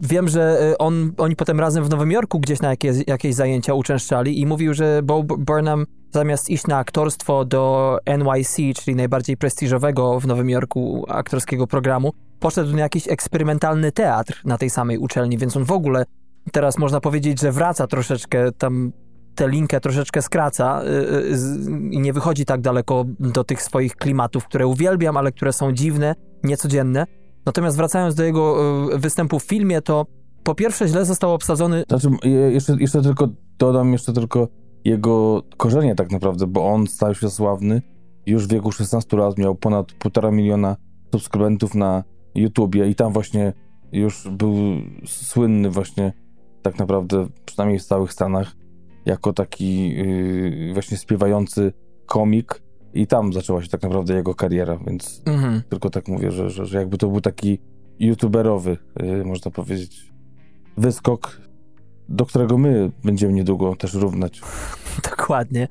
[0.00, 3.74] Wiem, że e, on, oni potem razem w Nowym Jorku gdzieś na jakieś, jakieś zajęcia
[3.74, 10.20] uczęszczali i mówił, że Bo Burnham zamiast iść na aktorstwo do NYC, czyli najbardziej prestiżowego
[10.20, 15.56] w Nowym Jorku aktorskiego programu, poszedł na jakiś eksperymentalny teatr na tej samej uczelni, więc
[15.56, 16.04] on w ogóle
[16.52, 18.92] teraz można powiedzieć, że wraca troszeczkę tam
[19.34, 24.44] tę linkę troszeczkę skraca y, y, i nie wychodzi tak daleko do tych swoich klimatów,
[24.44, 27.06] które uwielbiam, ale które są dziwne, niecodzienne.
[27.46, 28.56] Natomiast wracając do jego
[28.94, 30.06] y, występu w filmie, to
[30.42, 31.84] po pierwsze źle został obsadzony.
[31.88, 33.28] Znaczy, je- jeszcze, jeszcze tylko
[33.58, 34.48] dodam jeszcze tylko
[34.84, 37.82] jego korzenie tak naprawdę, bo on stał się sławny
[38.26, 40.76] już w wieku 16 lat, miał ponad 1,5 miliona
[41.12, 42.04] subskrybentów na
[42.34, 43.52] YouTubie i tam właśnie
[43.92, 44.54] już był
[45.06, 46.12] słynny właśnie
[46.66, 48.52] tak naprawdę, przynajmniej w całych Stanach,
[49.04, 51.72] jako taki yy, właśnie śpiewający
[52.06, 52.62] komik
[52.94, 55.62] i tam zaczęła się tak naprawdę jego kariera, więc Mhm.
[55.68, 57.58] tylko tak mówię, że, że, że jakby to był taki
[57.98, 60.12] youtuberowy, yy, można powiedzieć,
[60.76, 61.40] wyskok,
[62.08, 64.40] do którego my będziemy niedługo też równać.
[65.10, 65.68] Dokładnie.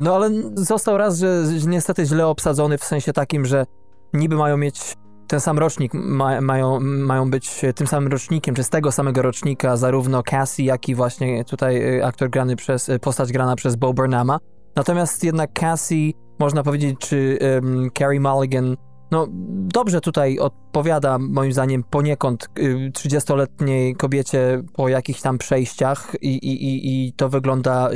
[0.00, 3.66] No ale został raz, że że niestety źle obsadzony w sensie takim, że
[4.12, 4.96] niby mają mieć
[5.30, 9.76] ten sam rocznik, ma, mają, mają być tym samym rocznikiem, czy z tego samego rocznika
[9.76, 13.92] zarówno Cassie, jak i właśnie tutaj y, aktor grany przez, y, postać grana przez Bo
[13.92, 14.38] Burnhama.
[14.76, 18.76] Natomiast jednak Cassie, można powiedzieć, czy um, Carrie Mulligan,
[19.10, 19.26] no
[19.74, 27.06] dobrze tutaj odpowiada moim zdaniem poniekąd y, 30-letniej kobiecie po jakichś tam przejściach i, i,
[27.06, 27.88] i, to wygląda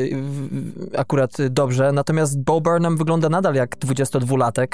[0.96, 1.92] akurat dobrze.
[1.92, 4.66] Natomiast Bo Burnham wygląda nadal jak 22-latek,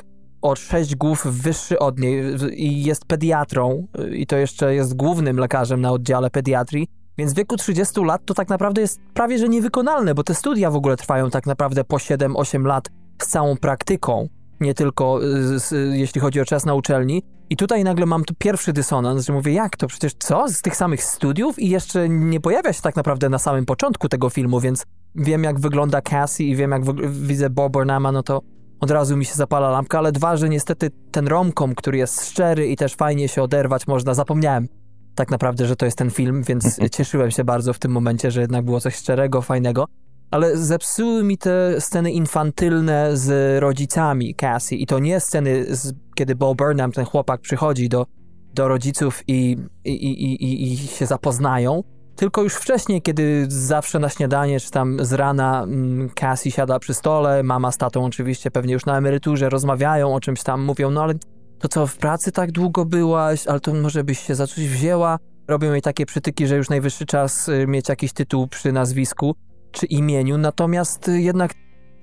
[0.43, 5.37] o sześć głów wyższy od niej i jest pediatrą y, i to jeszcze jest głównym
[5.37, 6.89] lekarzem na oddziale pediatrii.
[7.19, 10.71] Więc w wieku 30 lat to tak naprawdę jest prawie że niewykonalne, bo te studia
[10.71, 12.89] w ogóle trwają tak naprawdę po 7-8 lat
[13.23, 14.29] z całą praktyką,
[14.61, 17.23] nie tylko y, z, jeśli chodzi o czas na uczelni.
[17.51, 19.87] I tutaj nagle mam tu pierwszy dysonans, że mówię, jak to?
[19.87, 20.49] Przecież co?
[20.49, 21.59] Z tych samych studiów?
[21.59, 25.61] I jeszcze nie pojawia się tak naprawdę na samym początku tego filmu, więc wiem jak
[25.61, 28.41] wygląda Cassie i wiem jak widzę Bob Burnhama, no to
[28.81, 32.69] od razu mi się zapala lampka, ale dwa, że niestety ten romkom, który jest szczery
[32.69, 34.69] i też fajnie się oderwać można, zapomniałem
[35.15, 38.41] tak naprawdę, że to jest ten film, więc cieszyłem się bardzo w tym momencie, że
[38.41, 39.87] jednak było coś szczerego, fajnego.
[40.31, 46.35] Ale zepsuły mi te sceny infantylne z rodzicami Cassie i to nie sceny, z, kiedy
[46.35, 48.07] Bo Burnham, ten chłopak, przychodzi do,
[48.55, 51.83] do rodziców i, i, i, i, i się zapoznają,
[52.21, 56.95] tylko już wcześniej, kiedy zawsze na śniadanie, czy tam z rana mm, Cassie siada przy
[56.95, 61.03] stole, mama z tatą oczywiście pewnie już na emeryturze rozmawiają o czymś tam, mówią, no
[61.03, 61.15] ale
[61.59, 65.19] to co, w pracy tak długo byłaś, ale to może byś się za coś wzięła?
[65.49, 69.35] robią jej takie przytyki, że już najwyższy czas y, mieć jakiś tytuł przy nazwisku
[69.73, 71.55] czy imieniu, natomiast jednak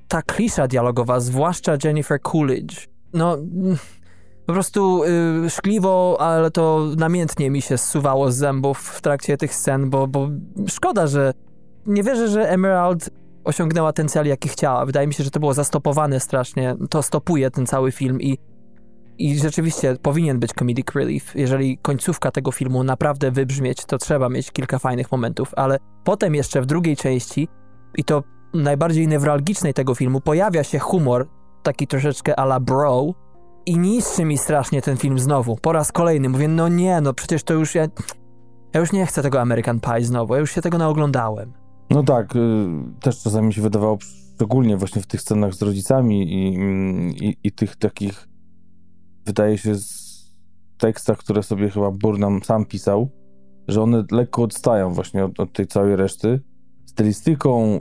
[0.08, 3.78] ta klisza dialogowa, zwłaszcza Jennifer Coolidge, no mm,
[4.48, 5.04] po prostu
[5.46, 10.08] y, szkliwo, ale to namiętnie mi się zsuwało z zębów w trakcie tych scen, bo,
[10.08, 10.30] bo
[10.68, 11.34] szkoda, że
[11.86, 13.10] nie wierzę, że Emerald
[13.44, 14.86] osiągnęła ten cel, jaki chciała.
[14.86, 16.76] Wydaje mi się, że to było zastopowane strasznie.
[16.90, 18.38] To stopuje ten cały film i,
[19.18, 21.36] i rzeczywiście powinien być comedic relief.
[21.36, 26.62] Jeżeli końcówka tego filmu naprawdę wybrzmieć, to trzeba mieć kilka fajnych momentów, ale potem jeszcze
[26.62, 27.48] w drugiej części
[27.96, 31.28] i to najbardziej newralgicznej tego filmu pojawia się humor,
[31.64, 33.14] taki troszeczkę a la bro
[33.68, 35.56] i niszczy mi strasznie ten film znowu.
[35.56, 37.88] Po raz kolejny mówię, no nie, no przecież to już ja...
[38.74, 41.54] Ja już nie chcę tego American Pie znowu, ja już się tego naoglądałem.
[41.90, 42.40] No tak, y,
[43.02, 43.98] też czasami mi się wydawało,
[44.36, 46.56] szczególnie właśnie w tych scenach z rodzicami i,
[47.28, 48.28] i, i tych takich,
[49.26, 49.76] wydaje się,
[50.78, 53.10] tekstach, które sobie chyba Burnham sam pisał,
[53.68, 56.42] że one lekko odstają właśnie od, od tej całej reszty.
[56.86, 57.80] Stylistyką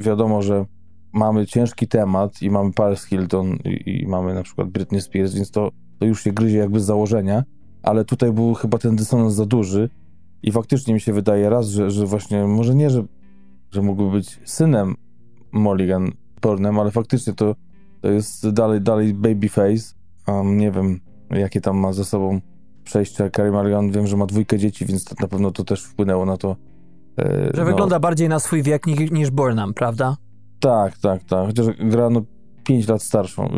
[0.00, 0.64] wiadomo, że
[1.14, 5.50] mamy ciężki temat i mamy Paris Hilton i, i, mamy na przykład Britney Spears, więc
[5.50, 7.44] to, to już się gryzie jakby z założenia,
[7.82, 9.90] ale tutaj był chyba ten dysonans za duży
[10.42, 13.04] i faktycznie mi się wydaje raz, że, że właśnie, może nie, że
[13.74, 14.94] że mógłby być synem
[15.52, 17.54] Mulligan Burnham, ale faktycznie to,
[18.00, 19.94] to jest dalej, dalej babyface.
[20.26, 21.00] Um, nie wiem,
[21.30, 22.40] jakie tam ma ze sobą
[22.84, 23.90] przejścia Carrie Mulligan.
[23.90, 26.56] Wiem, że ma dwójkę dzieci, więc to, na pewno to też wpłynęło na to.
[27.18, 30.16] E, że no, wygląda bardziej na swój wiek niż, niż Burnham, prawda?
[30.64, 31.46] Tak, tak, tak.
[31.46, 32.22] Chociaż gra no
[32.64, 33.48] 5 lat starszą,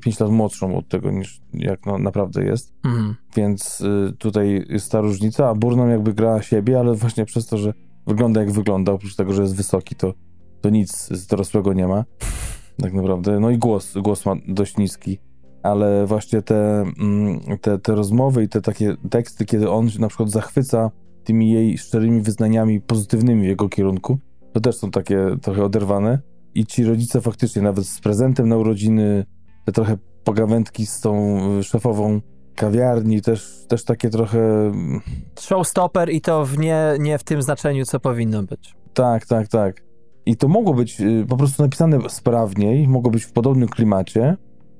[0.00, 2.72] 5 y, lat młodszą od tego niż jak no, naprawdę jest.
[2.84, 3.14] Mhm.
[3.36, 7.58] Więc y, tutaj jest ta różnica, a Burnham jakby gra siebie, ale właśnie przez to,
[7.58, 7.72] że
[8.06, 10.14] wygląda jak wygląda, oprócz tego, że jest wysoki, to,
[10.60, 12.04] to nic z dorosłego nie ma.
[12.82, 13.40] Tak naprawdę.
[13.40, 15.18] No i głos, głos ma dość niski,
[15.62, 20.08] ale właśnie te, mm, te, te rozmowy i te takie teksty, kiedy on się na
[20.08, 20.90] przykład zachwyca
[21.24, 24.18] tymi jej szczerymi wyznaniami pozytywnymi w jego kierunku,
[24.52, 26.31] to też są takie trochę oderwane.
[26.54, 29.24] I ci rodzice faktycznie, nawet z prezentem na urodziny,
[29.64, 32.20] te trochę pogawędki z tą szefową
[32.54, 34.66] kawiarni, też, też takie trochę...
[34.66, 35.00] Mm,
[35.40, 38.74] Showstopper i to w nie, nie w tym znaczeniu, co powinno być.
[38.94, 39.82] Tak, tak, tak.
[40.26, 44.36] I to mogło być y, po prostu napisane sprawniej, mogło być w podobnym klimacie,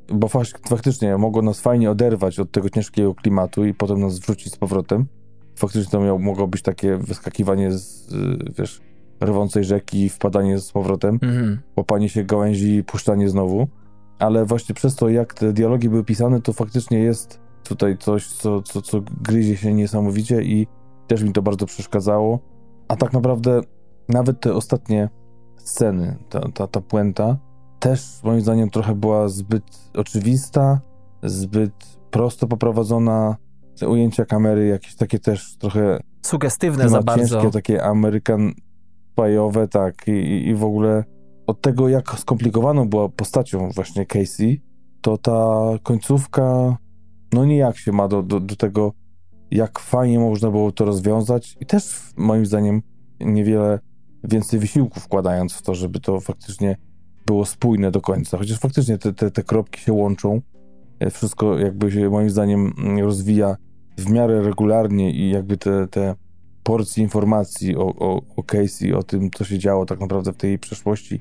[0.09, 0.29] bo
[0.69, 5.07] faktycznie mogło nas fajnie oderwać od tego ciężkiego klimatu i potem nas wrzucić z powrotem.
[5.57, 8.81] Faktycznie to miało, mogło być takie wyskakiwanie z, y, wiesz,
[9.23, 11.59] rwącej rzeki, wpadanie z powrotem, mhm.
[11.77, 13.69] łapanie się gałęzi i puszczanie znowu.
[14.19, 18.63] Ale właśnie przez to, jak te dialogi były pisane, to faktycznie jest tutaj coś, co,
[18.63, 20.67] co, co gryzie się niesamowicie i
[21.07, 22.39] też mi to bardzo przeszkadzało.
[22.89, 23.61] A tak naprawdę
[24.09, 25.09] nawet te ostatnie
[25.57, 27.37] sceny, ta, ta, ta puenta,
[27.79, 30.81] też moim zdaniem trochę była zbyt oczywista,
[31.23, 33.37] zbyt prosto poprowadzona.
[33.81, 36.01] Te ujęcia kamery jakieś takie też trochę...
[36.23, 37.35] Sugestywne za bardzo.
[37.35, 38.53] Ciężkie, takie Amerykan
[39.15, 40.09] pajowe, tak.
[40.09, 41.05] I, I w ogóle
[41.47, 44.63] od tego, jak skomplikowaną była postacią właśnie Casey,
[45.01, 46.77] to ta końcówka
[47.33, 48.93] no nijak się ma do, do, do tego,
[49.51, 52.83] jak fajnie można było to rozwiązać i też moim zdaniem
[53.21, 53.79] niewiele
[54.25, 56.77] więcej wysiłku wkładając w to, żeby to faktycznie
[57.27, 58.39] było spójne do końca.
[58.39, 60.41] Chociaż faktycznie te, te, te kropki się łączą.
[61.01, 63.57] E, wszystko jakby się moim zdaniem rozwija
[63.99, 66.15] w miarę regularnie i jakby te, te
[66.63, 70.59] porcje informacji o, o, o Casey, o tym, co się działo tak naprawdę w tej
[70.59, 71.21] przeszłości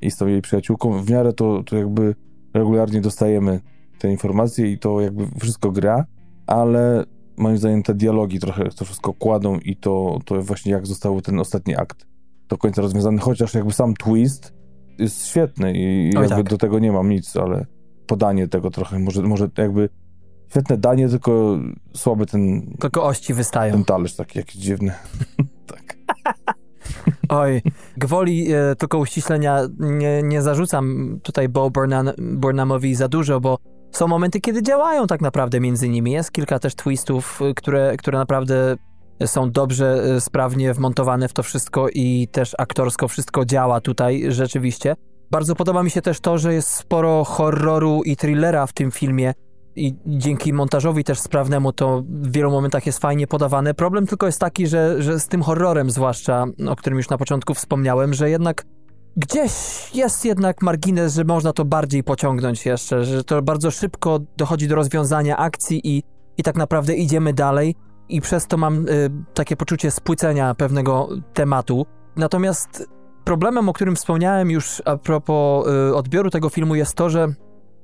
[0.00, 2.14] i z tą jej przyjaciółką, w miarę to, to jakby
[2.54, 3.60] regularnie dostajemy
[3.98, 6.04] te informacje i to jakby wszystko gra,
[6.46, 7.04] ale
[7.36, 11.40] moim zdaniem te dialogi trochę to wszystko kładą i to, to właśnie jak został ten
[11.40, 12.06] ostatni akt
[12.48, 14.54] do końca rozwiązany, chociaż jakby sam twist
[14.98, 16.48] jest świetny i jakby tak.
[16.48, 17.66] do tego nie mam nic, ale
[18.06, 19.88] podanie tego trochę, może, może jakby
[20.50, 21.58] świetne danie, tylko
[21.94, 22.74] słaby ten...
[22.80, 23.72] Tylko ości wystają.
[23.72, 24.92] Ten talerz taki jakiś dziwny.
[25.74, 25.96] tak.
[27.28, 27.62] Oj,
[27.96, 31.70] gwoli e, tylko uściślenia nie, nie zarzucam tutaj Bo
[32.18, 33.58] Burnhamowi za dużo, bo
[33.92, 36.12] są momenty, kiedy działają tak naprawdę między nimi.
[36.12, 38.76] Jest kilka też twistów, y, które, które naprawdę
[39.26, 44.94] są dobrze, y, sprawnie wmontowane w to wszystko i też aktorsko wszystko działa tutaj rzeczywiście.
[45.30, 49.34] Bardzo podoba mi się też to, że jest sporo horroru i thrillera w tym filmie
[49.78, 53.74] i dzięki montażowi też sprawnemu to w wielu momentach jest fajnie podawane.
[53.74, 57.54] Problem tylko jest taki, że, że z tym horrorem zwłaszcza, o którym już na początku
[57.54, 58.64] wspomniałem, że jednak
[59.16, 59.52] gdzieś
[59.94, 64.74] jest jednak margines, że można to bardziej pociągnąć jeszcze, że to bardzo szybko dochodzi do
[64.74, 66.02] rozwiązania akcji i,
[66.36, 67.74] i tak naprawdę idziemy dalej
[68.08, 71.86] i przez to mam y, takie poczucie spłycenia pewnego tematu.
[72.16, 72.88] Natomiast
[73.24, 77.28] problemem, o którym wspomniałem już a propos y, odbioru tego filmu jest to, że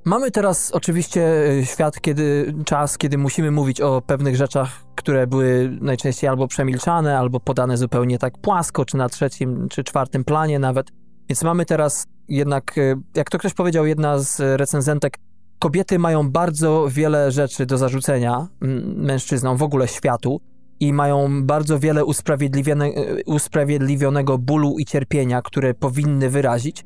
[0.04, 5.78] Mamy teraz oczywiście e, świat, kiedy czas, kiedy musimy mówić o pewnych rzeczach, które były
[5.80, 10.90] najczęściej albo przemilczane, albo podane zupełnie tak płasko, czy na trzecim, czy czwartym planie nawet.
[11.28, 15.18] Więc mamy teraz jednak, e, jak to ktoś powiedział, jedna z recenzentek,
[15.58, 18.48] kobiety mają bardzo wiele rzeczy do zarzucenia
[18.96, 20.40] mężczyznom, w ogóle światu
[20.80, 26.84] i mają bardzo wiele usprawiedliwione, e, usprawiedliwionego bólu i cierpienia, które powinny wyrazić.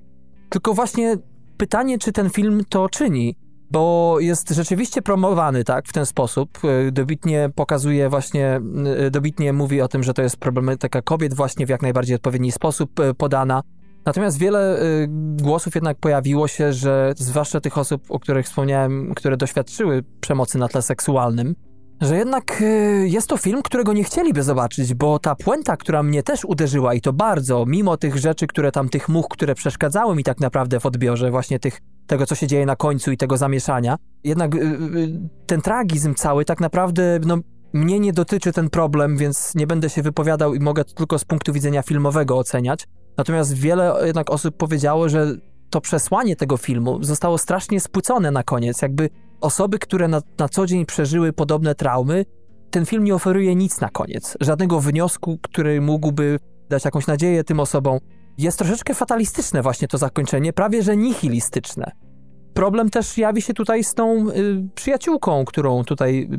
[0.48, 1.16] Tylko właśnie
[1.58, 3.34] pytanie, czy ten film to czyni,
[3.70, 6.58] bo jest rzeczywiście promowany tak w ten sposób.
[6.64, 8.60] E, dobitnie pokazuje właśnie,
[8.96, 12.52] e, dobitnie mówi o tym, że to jest problematyka kobiet właśnie w jak najbardziej odpowiedni
[12.52, 13.62] sposób podana.
[14.04, 14.78] Natomiast wiele
[15.36, 20.68] głosów jednak pojawiło się, że zwłaszcza tych osób, o których wspomniałem, które doświadczyły przemocy na
[20.68, 21.54] tle seksualnym,
[22.00, 26.22] że jednak y, jest to film, którego nie chcieliby zobaczyć, bo ta puenta, która mnie
[26.22, 30.24] też uderzyła i to bardzo, mimo tych rzeczy, które tam, tych much, które przeszkadzały mi
[30.24, 33.96] tak naprawdę w odbiorze właśnie tych, tego, co się dzieje na końcu i tego zamieszania,
[34.24, 37.38] jednak y, y, ten tragizm cały tak naprawdę, no,
[37.72, 41.24] mnie nie dotyczy ten problem, więc nie będę się wypowiadał i mogę to tylko z
[41.24, 42.88] punktu widzenia filmowego oceniać.
[43.16, 45.26] Natomiast wiele jednak osób powiedziało, że
[45.70, 48.82] to przesłanie tego filmu zostało strasznie spłycone na koniec.
[48.82, 52.24] Jakby osoby, które na, na co dzień przeżyły podobne traumy,
[52.70, 54.36] ten film nie oferuje nic na koniec.
[54.40, 57.98] Żadnego wniosku, który mógłby dać jakąś nadzieję tym osobom.
[58.38, 61.90] Jest troszeczkę fatalistyczne właśnie to zakończenie, prawie że nihilistyczne.
[62.54, 66.38] Problem też jawi się tutaj z tą y, przyjaciółką, którą tutaj, y,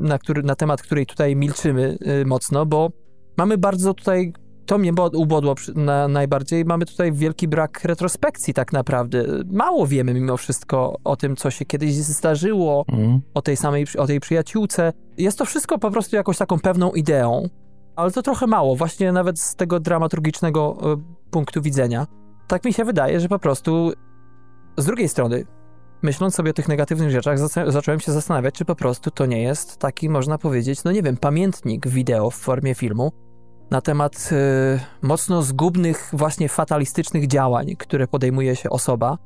[0.00, 2.90] na, który, na temat której tutaj milczymy y, mocno, bo
[3.36, 4.32] mamy bardzo tutaj
[4.70, 6.64] to mnie ubodło na, najbardziej.
[6.64, 9.24] Mamy tutaj wielki brak retrospekcji tak naprawdę.
[9.52, 13.20] Mało wiemy mimo wszystko o tym, co się kiedyś zdarzyło, mm.
[13.34, 14.92] o tej samej, o tej przyjaciółce.
[15.18, 17.48] Jest to wszystko po prostu jakąś taką pewną ideą,
[17.96, 22.06] ale to trochę mało, właśnie nawet z tego dramaturgicznego y, punktu widzenia.
[22.46, 23.92] Tak mi się wydaje, że po prostu
[24.76, 25.44] z drugiej strony,
[26.02, 29.76] myśląc sobie o tych negatywnych rzeczach, zacząłem się zastanawiać, czy po prostu to nie jest
[29.76, 33.12] taki, można powiedzieć, no nie wiem, pamiętnik wideo w formie filmu,
[33.70, 39.18] na temat y, mocno zgubnych, właśnie fatalistycznych działań, które podejmuje się osoba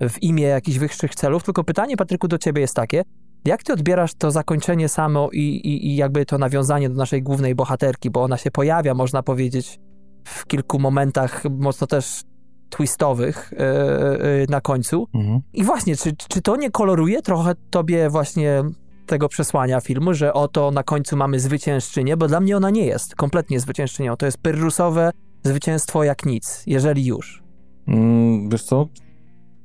[0.00, 1.42] w imię jakichś wyższych celów.
[1.42, 3.02] Tylko pytanie, Patryku, do ciebie jest takie:
[3.44, 7.54] jak ty odbierasz to zakończenie samo i, i, i jakby to nawiązanie do naszej głównej
[7.54, 9.78] bohaterki, bo ona się pojawia, można powiedzieć,
[10.24, 12.22] w kilku momentach mocno też
[12.70, 15.08] twistowych yy, yy, na końcu.
[15.14, 15.40] Mhm.
[15.52, 18.62] I właśnie, czy, czy to nie koloruje trochę tobie właśnie
[19.06, 23.14] tego przesłania filmu, że oto na końcu mamy zwyciężczynię, bo dla mnie ona nie jest
[23.14, 24.16] kompletnie zwyciężczynią.
[24.16, 25.10] To jest pyrrusowe
[25.44, 27.42] zwycięstwo jak nic, jeżeli już.
[27.88, 28.88] Mm, wiesz co?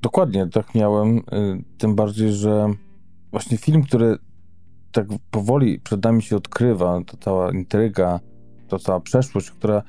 [0.01, 1.17] Dokładnie tak miałem.
[1.17, 1.21] Y,
[1.77, 2.73] tym bardziej, że
[3.31, 4.17] właśnie film, który
[4.91, 8.19] tak powoli przed nami się odkrywa, to cała intryga,
[8.67, 9.83] to cała przeszłość, która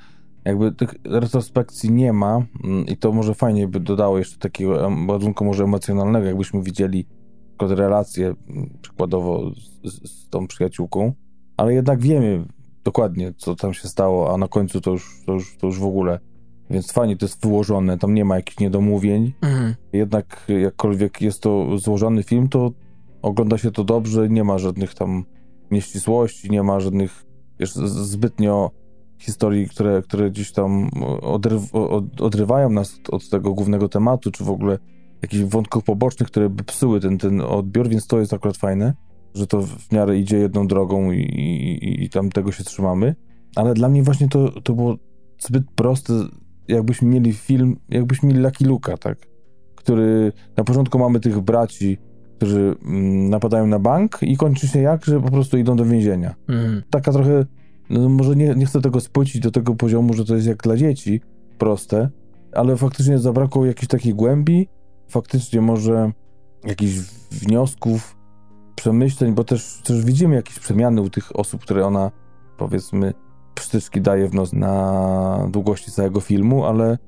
[0.44, 5.44] jakby tych retrospekcji nie ma mm, i to może fajnie by dodało jeszcze takiego ładunku
[5.44, 7.06] może emocjonalnego, jakbyśmy widzieli
[7.66, 8.34] przykład relację
[8.82, 9.50] przykładowo
[9.84, 11.12] z, z, tą przyjaciółką,
[11.56, 12.44] ale jednak wiemy
[12.84, 15.84] dokładnie, co tam się stało, a na końcu to już, to już, to już w
[15.84, 16.18] ogóle.
[16.70, 19.32] Więc fajnie to jest wyłożone, tam nie ma jakichś niedomówień.
[19.42, 19.74] Mhm.
[19.92, 22.72] Jednak jakkolwiek jest to złożony film, to
[23.22, 25.24] ogląda się to dobrze, nie ma żadnych tam
[25.70, 27.24] nieścisłości, nie ma żadnych
[27.58, 28.70] wiesz, zbytnio
[29.18, 30.90] historii, które, które gdzieś tam
[31.22, 31.74] odryw,
[32.20, 34.78] odrywają nas od tego głównego tematu, czy w ogóle
[35.22, 38.94] jakichś wątków pobocznych, które by psuły ten, ten odbiór, więc to jest akurat fajne,
[39.34, 43.14] że to w miarę idzie jedną drogą i, i, i tam tego się trzymamy.
[43.56, 44.96] Ale dla mnie właśnie to, to było
[45.38, 46.12] zbyt proste,
[46.68, 49.18] jakbyśmy mieli film, jakbyśmy mieli Lucky Luka, tak?
[49.74, 51.98] Który, na początku mamy tych braci,
[52.36, 56.34] którzy mm, napadają na bank i kończy się jak, że po prostu idą do więzienia.
[56.48, 56.82] Mm.
[56.90, 57.46] Taka trochę,
[57.90, 60.76] no może nie, nie chcę tego spłycić do tego poziomu, że to jest jak dla
[60.76, 61.20] dzieci,
[61.58, 62.10] proste,
[62.52, 64.68] ale faktycznie zabrakło jakiejś takiej głębi,
[65.12, 66.12] faktycznie może
[66.64, 66.94] jakichś
[67.30, 68.16] wniosków,
[68.74, 72.10] przemyśleń, bo też, też widzimy jakieś przemiany u tych osób, które ona,
[72.56, 73.14] powiedzmy,
[73.54, 76.98] psztyczki daje w nos na długości całego filmu, ale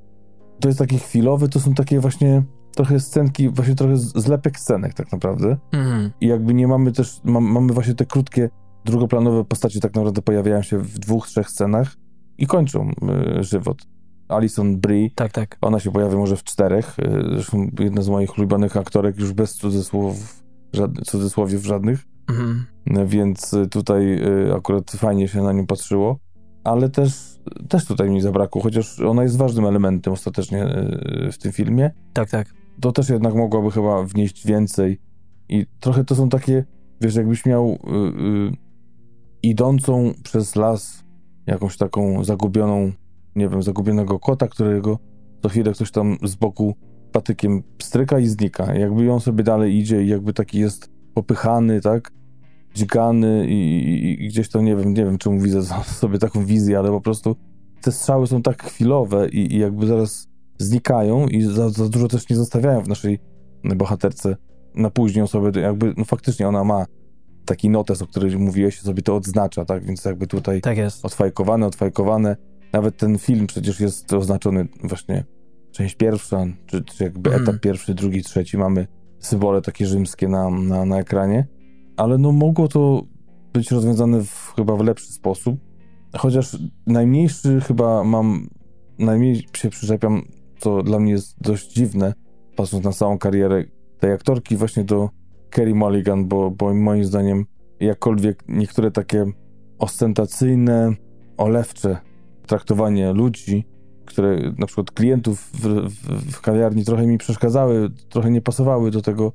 [0.61, 2.43] to jest takie chwilowe, to są takie właśnie
[2.75, 5.57] trochę scenki, właśnie trochę zlepek scenek tak naprawdę.
[5.73, 6.11] Mhm.
[6.21, 8.51] I jakby nie mamy też, ma, mamy właśnie te krótkie,
[8.85, 11.97] drugoplanowe postacie tak naprawdę pojawiają się w dwóch, trzech scenach
[12.39, 13.94] i kończą y, żywot.
[14.29, 15.11] Alison Brie.
[15.15, 15.59] Tak, tak.
[15.61, 16.99] Ona się pojawia może w czterech.
[16.99, 22.05] Y, zresztą jedna z moich ulubionych aktorek, już bez cudzysłów, żadnych, cudzysłowiów żadnych.
[22.29, 22.67] Mhm.
[23.07, 26.19] Więc tutaj y, akurat fajnie się na nią patrzyło.
[26.65, 31.53] Ale też, też tutaj mi zabrakło, chociaż ona jest ważnym elementem ostatecznie y, w tym
[31.53, 31.91] filmie.
[32.13, 32.55] Tak, tak.
[32.81, 35.01] To też jednak mogłaby chyba wnieść więcej.
[35.49, 36.65] I trochę to są takie,
[37.01, 38.53] wiesz, jakbyś miał yy,
[39.43, 41.05] idącą przez las
[41.47, 42.93] jakąś taką zagubioną
[43.37, 44.99] nie wiem, zagubionego kota, którego
[45.43, 46.75] co chwilę ktoś tam z boku
[47.13, 48.75] patykiem stryka i znika.
[48.75, 52.13] Jakby on sobie dalej idzie i jakby taki jest popychany, tak?
[52.75, 55.63] Dźgany i, i, i gdzieś to nie wiem, nie wiem czemu widzę
[56.03, 57.37] sobie taką wizję, ale po prostu
[57.83, 60.29] te strzały są tak chwilowe i, i jakby zaraz
[60.59, 63.19] znikają i za, za, dużo też nie zostawiają w naszej
[63.65, 64.37] bohaterce
[64.75, 66.87] na później sobie, jakby no faktycznie ona ma
[67.45, 69.85] taki notes, o którym mówiłeś, sobie to odznacza, tak?
[69.85, 71.05] Więc jakby tutaj tak jest.
[71.05, 72.37] odfajkowane, odfajkowane.
[72.75, 75.25] Nawet ten film przecież jest oznaczony właśnie
[75.71, 77.43] część pierwsza, czy, czy jakby mm.
[77.43, 78.59] etap pierwszy, drugi, trzeci.
[78.59, 78.87] Mamy
[79.19, 81.47] symbole takie rzymskie na, na, na ekranie.
[81.97, 83.03] Ale no mogło to
[83.53, 85.57] być rozwiązane w, chyba w lepszy sposób.
[86.17, 88.49] Chociaż najmniejszy chyba mam,
[88.99, 90.23] najmniej się przyczepiam,
[90.59, 92.15] co dla mnie jest dość dziwne,
[92.57, 93.65] patrząc na całą karierę
[93.99, 95.11] tej aktorki właśnie do
[95.51, 97.47] Kerry Mulligan, bo, bo moim zdaniem
[97.81, 99.27] jakkolwiek niektóre takie
[99.79, 100.95] ostentacyjne,
[101.37, 102.14] olewcze
[102.47, 103.67] traktowanie ludzi,
[104.05, 109.03] które na przykład klientów w, w, w kawiarni trochę mi przeszkadzały, trochę nie pasowały do
[109.03, 109.33] tego,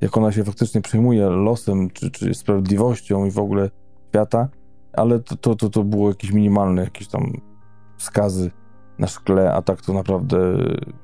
[0.00, 3.70] jak ona się faktycznie przejmuje losem czy, czy sprawiedliwością i w ogóle
[4.08, 4.48] świata,
[4.92, 7.32] ale to, to, to, to było jakieś minimalne, jakieś tam
[7.98, 8.50] wskazy
[8.98, 10.38] na szkle, a tak to naprawdę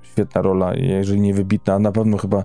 [0.02, 2.44] świetna rola, jeżeli nie wybitna, na pewno chyba,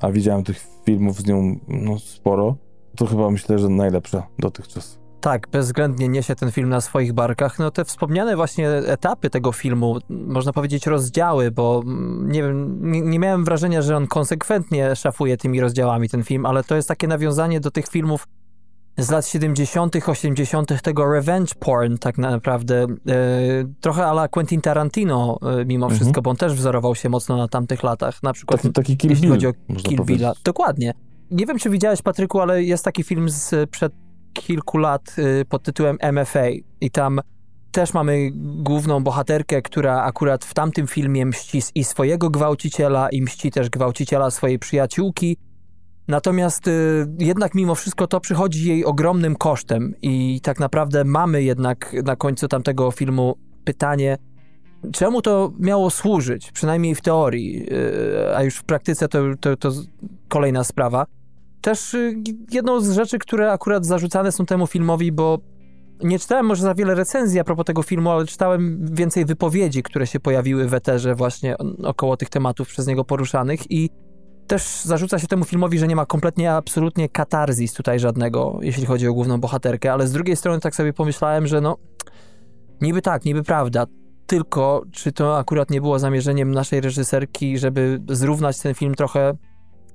[0.00, 2.56] a widziałem tych filmów z nią no, sporo,
[2.96, 4.99] to chyba myślę, że najlepsza dotychczas.
[5.20, 7.58] Tak, bezwzględnie niesie ten film na swoich barkach.
[7.58, 12.78] No te wspomniane właśnie etapy tego filmu, można powiedzieć rozdziały, bo mm, nie wiem,
[13.10, 17.08] nie, miałem wrażenia, że on konsekwentnie szafuje tymi rozdziałami ten film, ale to jest takie
[17.08, 18.26] nawiązanie do tych filmów
[18.98, 22.82] z lat 70., 80., tego revenge porn, tak naprawdę.
[22.82, 22.86] E,
[23.80, 26.00] trochę ala Quentin Tarantino, e, mimo mhm.
[26.00, 28.22] wszystko, bo on też wzorował się mocno na tamtych latach.
[28.22, 29.52] Na przykład, taki, taki Kill jeśli Bill, chodzi o
[29.82, 30.32] Kill Billa.
[30.44, 30.94] Dokładnie.
[31.30, 33.92] Nie wiem, czy widziałeś, Patryku, ale jest taki film z przed
[34.32, 36.48] kilku lat y, pod tytułem MFA
[36.80, 37.20] i tam
[37.72, 43.50] też mamy główną bohaterkę, która akurat w tamtym filmie mści i swojego gwałciciela i mści
[43.50, 45.36] też gwałciciela swojej przyjaciółki.
[46.08, 51.96] Natomiast y, jednak mimo wszystko to przychodzi jej ogromnym kosztem i tak naprawdę mamy jednak
[52.04, 54.18] na końcu tamtego filmu pytanie,
[54.92, 59.72] czemu to miało służyć, przynajmniej w teorii, y, a już w praktyce to, to, to
[60.28, 61.06] kolejna sprawa.
[61.60, 62.14] Też y,
[62.52, 65.38] jedną z rzeczy, które akurat zarzucane są temu filmowi, bo
[66.02, 70.06] nie czytałem może za wiele recenzji a propos tego filmu, ale czytałem więcej wypowiedzi, które
[70.06, 73.90] się pojawiły w eterze właśnie około tych tematów przez niego poruszanych i
[74.46, 79.08] też zarzuca się temu filmowi, że nie ma kompletnie, absolutnie katarzis tutaj żadnego, jeśli chodzi
[79.08, 81.76] o główną bohaterkę, ale z drugiej strony tak sobie pomyślałem, że no
[82.80, 83.86] niby tak, niby prawda,
[84.26, 89.34] tylko czy to akurat nie było zamierzeniem naszej reżyserki, żeby zrównać ten film trochę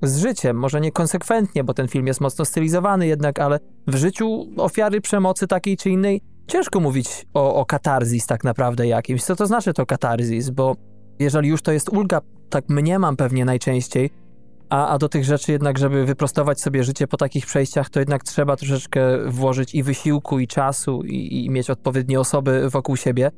[0.08, 4.48] z życiem, może nie konsekwentnie, bo ten film jest mocno stylizowany jednak, ale w życiu
[4.58, 9.24] ofiary przemocy takiej czy innej ciężko mówić o, o katarzis tak naprawdę jakimś.
[9.24, 10.50] Co to znaczy to katarzis?
[10.50, 10.76] Bo
[11.20, 14.10] jeżeli już to jest ulga, tak mniemam pewnie najczęściej,
[14.70, 18.24] a, a do tych rzeczy jednak, żeby wyprostować sobie życie po takich przejściach, to jednak
[18.24, 23.32] trzeba troszeczkę włożyć i wysiłku, i czasu, i, i mieć odpowiednie osoby wokół siebie.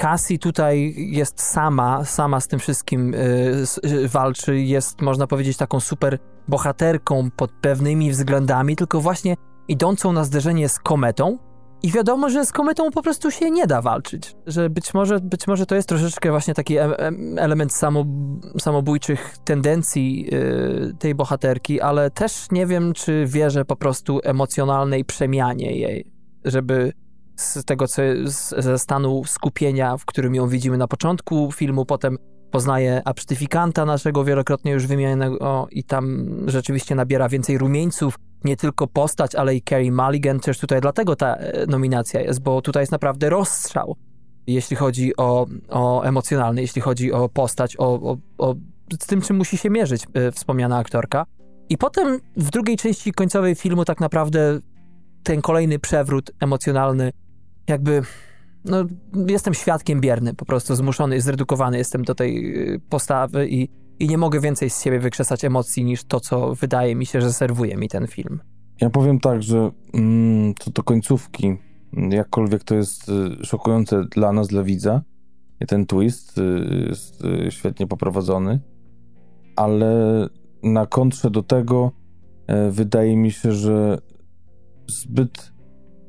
[0.00, 3.12] Cassie tutaj jest sama, sama z tym wszystkim
[3.82, 9.36] yy, walczy, jest można powiedzieć taką super bohaterką pod pewnymi względami, tylko właśnie
[9.68, 11.38] idącą na zderzenie z kometą.
[11.82, 14.36] I wiadomo, że z kometą po prostu się nie da walczyć.
[14.46, 16.76] Że być może, być może to jest troszeczkę właśnie taki
[17.36, 18.04] element samo,
[18.58, 25.78] samobójczych tendencji yy, tej bohaterki, ale też nie wiem, czy wierzę po prostu emocjonalnej przemianie
[25.78, 26.12] jej,
[26.44, 26.92] żeby
[27.40, 28.02] z tego, co
[28.58, 32.18] ze stanu skupienia, w którym ją widzimy na początku filmu, potem
[32.50, 38.14] poznaje absztyfikanta naszego wielokrotnie już wymienionego i tam rzeczywiście nabiera więcej rumieńców,
[38.44, 42.62] nie tylko postać, ale i Carrie Mulligan, też tutaj dlatego ta e, nominacja jest, bo
[42.62, 43.96] tutaj jest naprawdę rozstrzał,
[44.46, 48.54] jeśli chodzi o, o emocjonalny, jeśli chodzi o postać, o, o, o
[49.02, 51.26] z tym, czym musi się mierzyć y, wspomniana aktorka.
[51.68, 54.58] I potem w drugiej części końcowej filmu tak naprawdę
[55.22, 57.12] ten kolejny przewrót emocjonalny
[57.70, 58.02] jakby
[58.64, 58.84] no,
[59.26, 63.68] jestem świadkiem bierny, po prostu zmuszony, zredukowany jestem do tej y, postawy i,
[63.98, 67.32] i nie mogę więcej z siebie wykrzesać emocji niż to, co wydaje mi się, że
[67.32, 68.40] serwuje mi ten film.
[68.80, 71.56] Ja powiem tak, że mm, co do końcówki,
[72.10, 75.02] jakkolwiek to jest y, szokujące dla nas, dla widza,
[75.60, 78.60] i ten twist y, jest y, świetnie poprowadzony,
[79.56, 80.26] ale
[80.62, 81.92] na kontrze do tego
[82.68, 83.98] y, wydaje mi się, że
[84.86, 85.52] zbyt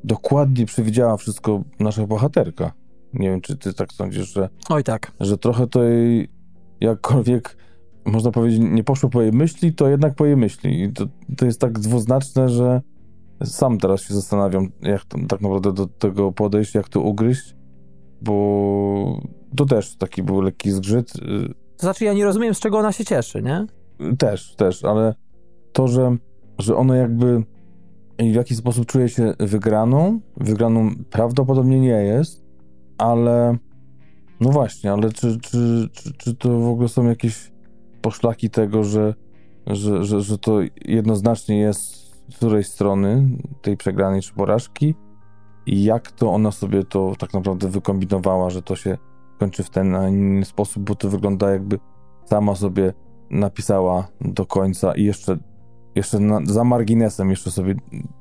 [0.04, 2.72] dokładnie przewidziała wszystko nasza bohaterka.
[3.14, 4.48] Nie wiem, czy ty tak sądzisz, że...
[4.68, 5.12] Oj tak.
[5.20, 6.28] Że trochę to jej
[6.80, 7.56] jakkolwiek,
[8.04, 10.82] można powiedzieć, nie poszło po jej myśli, to jednak po jej myśli.
[10.82, 12.80] I to, to jest tak dwuznaczne, że
[13.44, 17.56] sam teraz się zastanawiam, jak to, tak naprawdę do tego podejść, jak to ugryźć,
[18.22, 19.20] bo
[19.56, 21.12] to też taki był lekki zgrzyt.
[21.76, 23.66] To znaczy, ja nie rozumiem, z czego ona się cieszy, nie?
[24.18, 25.14] Też, też, ale
[25.72, 26.16] to, że,
[26.58, 27.42] że ona jakby
[28.30, 32.44] w jakiś sposób czuje się wygraną, wygraną prawdopodobnie nie jest,
[32.98, 33.58] ale
[34.40, 37.52] no właśnie, ale czy, czy, czy, czy to w ogóle są jakieś
[38.00, 39.14] poszlaki tego, że,
[39.66, 42.02] że, że, że to jednoznacznie jest
[42.32, 43.28] z której strony
[43.62, 44.94] tej przegranej czy porażki?
[45.66, 48.98] I jak to ona sobie to tak naprawdę wykombinowała, że to się
[49.38, 51.78] kończy w ten, a inny sposób, bo to wygląda jakby
[52.24, 52.92] sama sobie
[53.30, 55.38] napisała do końca i jeszcze,
[55.94, 57.74] jeszcze na, za marginesem, jeszcze sobie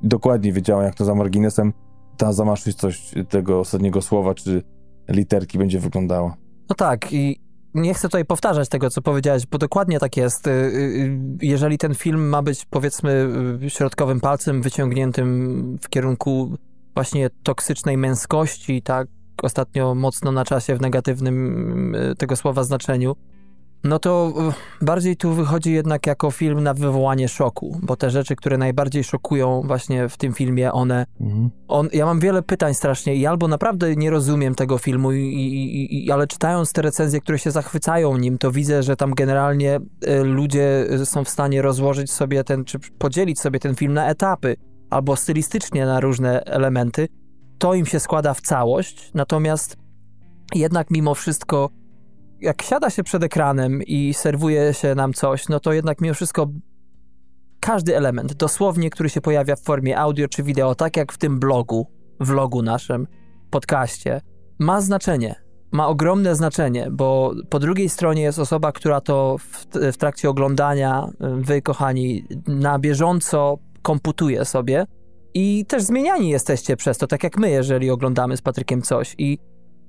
[0.03, 1.73] dokładnie wiedziała, jak to za marginesem
[2.17, 4.63] ta zamaszystość tego ostatniego słowa czy
[5.09, 6.35] literki będzie wyglądała.
[6.69, 7.41] No tak i
[7.73, 10.47] nie chcę tutaj powtarzać tego, co powiedziałeś, bo dokładnie tak jest.
[10.47, 13.29] Y, y, y, Jeżeli ten film ma być, powiedzmy,
[13.67, 16.57] środkowym palcem wyciągniętym w kierunku
[16.93, 19.07] właśnie toksycznej męskości, tak
[19.43, 23.15] ostatnio mocno na czasie w negatywnym tego słowa znaczeniu,
[23.83, 24.33] no to
[24.81, 29.61] bardziej tu wychodzi jednak jako film na wywołanie szoku, bo te rzeczy, które najbardziej szokują
[29.65, 31.05] właśnie w tym filmie, one...
[31.21, 31.49] Mhm.
[31.67, 36.05] On, ja mam wiele pytań strasznie i albo naprawdę nie rozumiem tego filmu, i, i,
[36.05, 40.23] i, ale czytając te recenzje, które się zachwycają nim, to widzę, że tam generalnie y,
[40.23, 44.55] ludzie są w stanie rozłożyć sobie ten, czy podzielić sobie ten film na etapy,
[44.89, 47.07] albo stylistycznie na różne elementy.
[47.57, 49.77] To im się składa w całość, natomiast
[50.55, 51.69] jednak mimo wszystko
[52.41, 56.47] jak siada się przed ekranem i serwuje się nam coś, no to jednak mimo wszystko
[57.59, 61.39] każdy element, dosłownie, który się pojawia w formie audio czy wideo, tak jak w tym
[61.39, 61.87] blogu,
[62.19, 63.07] vlogu naszym,
[63.49, 64.21] podcaście,
[64.59, 65.35] ma znaczenie.
[65.71, 71.07] Ma ogromne znaczenie, bo po drugiej stronie jest osoba, która to w, w trakcie oglądania,
[71.19, 74.85] wy kochani, na bieżąco komputuje sobie
[75.33, 79.37] i też zmieniani jesteście przez to, tak jak my, jeżeli oglądamy z Patrykiem coś i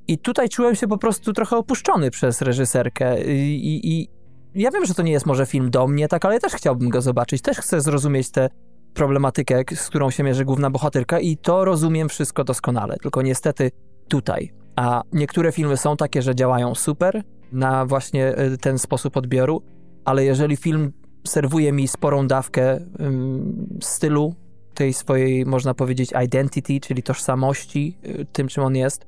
[0.09, 3.25] i tutaj czułem się po prostu trochę opuszczony przez reżyserkę.
[3.25, 4.09] I, i,
[4.55, 7.01] ja wiem, że to nie jest może film do mnie, tak, ale też chciałbym go
[7.01, 7.43] zobaczyć.
[7.43, 8.49] Też chcę zrozumieć tę
[8.95, 12.97] problematykę, z którą się mierzy główna bohaterka, i to rozumiem wszystko doskonale.
[12.97, 13.71] Tylko niestety
[14.09, 14.53] tutaj.
[14.77, 17.23] A niektóre filmy są takie, że działają super
[17.53, 19.63] na właśnie y, ten sposób odbioru,
[20.05, 20.93] ale jeżeli film
[21.27, 24.35] serwuje mi sporą dawkę ym, stylu,
[24.75, 29.07] tej swojej, można powiedzieć, identity, czyli tożsamości, y, tym czym on jest,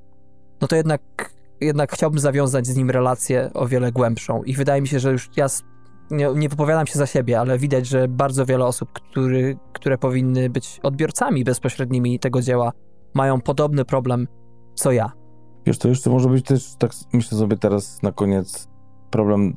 [0.61, 4.43] no to jednak, jednak chciałbym zawiązać z nim relację o wiele głębszą.
[4.43, 5.47] I wydaje mi się, że już ja
[6.11, 10.51] nie, nie wypowiadam się za siebie, ale widać, że bardzo wiele osób, który, które powinny
[10.51, 12.73] być odbiorcami bezpośrednimi tego dzieła,
[13.15, 14.27] mają podobny problem
[14.75, 15.13] co ja.
[15.67, 18.69] Wiesz, to jeszcze może być też, tak myślę sobie teraz na koniec,
[19.11, 19.57] problem,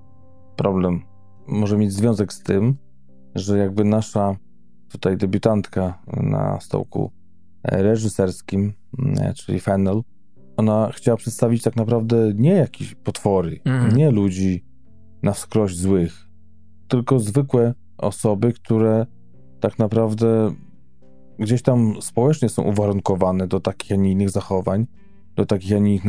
[0.55, 1.01] problem
[1.47, 2.77] może mieć związek z tym,
[3.35, 4.35] że jakby nasza
[4.91, 7.11] tutaj debiutantka na stołku
[7.63, 8.73] reżyserskim,
[9.35, 10.01] czyli Fennel,
[10.57, 13.95] ona chciała przedstawić tak naprawdę nie jakieś potwory, Mhm.
[13.95, 14.65] nie ludzi
[15.23, 16.27] na wskroś złych,
[16.87, 19.05] tylko zwykłe osoby, które
[19.59, 20.53] tak naprawdę
[21.39, 24.87] gdzieś tam społecznie są uwarunkowane do takich, a nie innych zachowań,
[25.35, 25.99] do takich, a nie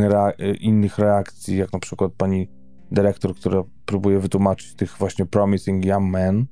[0.61, 2.49] innych reakcji, jak na przykład pani
[2.91, 6.47] dyrektor, która próbuje wytłumaczyć tych właśnie promising young men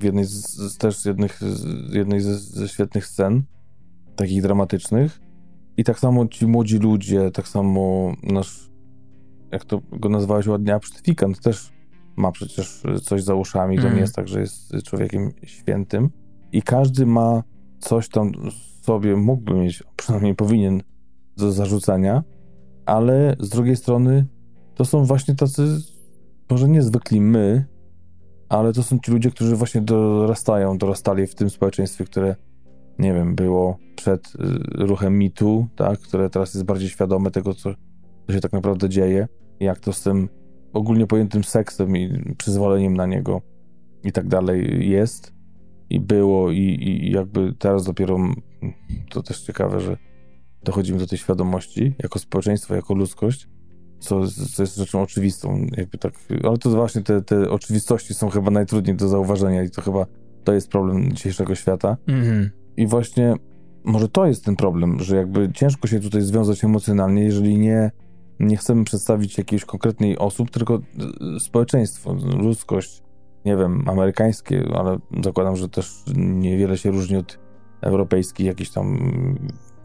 [0.00, 3.42] w jednej z, z też jednych, z jednej ze, ze świetnych scen,
[4.16, 5.20] takich dramatycznych.
[5.76, 8.70] I tak samo ci młodzi ludzie, tak samo nasz,
[9.52, 11.72] jak to go nazwałeś ładnie, absztyfikant też
[12.16, 13.76] ma przecież coś za uszami.
[13.76, 13.94] To Mhm.
[13.94, 16.10] nie jest tak, że jest człowiekiem świętym.
[16.52, 17.42] I każdy ma
[17.78, 18.32] coś tam
[18.82, 20.82] sobie, mógłby mieć, przynajmniej powinien,
[21.36, 22.24] do zarzucania,
[22.86, 24.26] ale z drugiej strony
[24.74, 25.78] to są właśnie tacy,
[26.50, 27.64] może niezwykli my,
[28.48, 32.36] ale to są ci ludzie, którzy właśnie dorastają, dorastali w tym społeczeństwie, które
[32.98, 37.74] nie wiem, było przed y, ruchem MeToo, tak, które teraz jest bardziej świadome tego, co,
[38.26, 39.28] co się tak naprawdę dzieje,
[39.60, 40.28] jak to z tym
[40.72, 43.42] ogólnie pojętym seksem i przyzwoleniem na niego
[44.04, 45.34] i tak dalej jest
[45.90, 48.34] i było i, i jakby teraz dopiero mm,
[49.10, 49.96] to też ciekawe, że
[50.62, 53.48] dochodzimy do tej świadomości jako społeczeństwo, jako ludzkość,
[53.98, 58.50] co, co jest rzeczą oczywistą, jakby tak, ale to właśnie te, te oczywistości są chyba
[58.50, 60.06] najtrudniej do zauważenia i to chyba
[60.44, 61.96] to jest problem dzisiejszego świata.
[62.06, 62.50] Mhm.
[62.76, 63.34] I właśnie
[63.84, 67.90] może to jest ten problem, że jakby ciężko się tutaj związać emocjonalnie, jeżeli nie,
[68.40, 70.80] nie chcemy przedstawić jakiejś konkretnej osób, tylko
[71.36, 73.02] y, społeczeństwo, ludzkość,
[73.44, 77.38] nie wiem, amerykańskie, ale zakładam, że też niewiele się różni od
[77.80, 78.96] europejskich, jakichś tam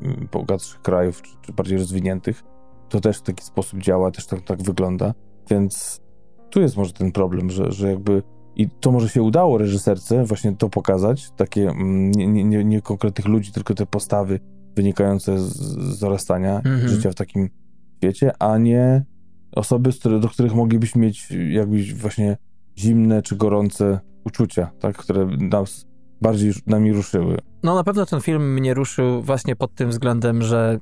[0.02, 2.44] y, bogatszych krajów, czy, czy bardziej rozwiniętych.
[2.90, 5.14] To też w taki sposób działa, też tak, tak wygląda.
[5.50, 6.02] Więc
[6.50, 8.24] tu jest może ten problem, że, że jakby
[8.62, 13.28] i to może się udało reżyserce właśnie to pokazać, takie mm, nie, nie, nie, konkretnych
[13.28, 14.40] ludzi, tylko te postawy
[14.76, 15.58] wynikające z,
[15.96, 16.88] z dorastania Mhm.
[16.88, 17.50] życia w takim
[17.98, 19.06] świecie, a nie
[19.52, 19.90] osoby,
[20.22, 22.38] do których moglibyśmy mieć jakbyś właśnie
[22.78, 25.86] zimne czy gorące uczucia, tak, które nas
[26.22, 27.38] bardziej nami ruszyły.
[27.64, 30.80] No na pewno ten film mnie ruszył właśnie pod tym względem, że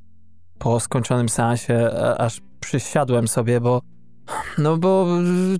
[0.60, 3.82] po skończonym seansie aż przysiadłem sobie, bo
[4.58, 5.08] no bo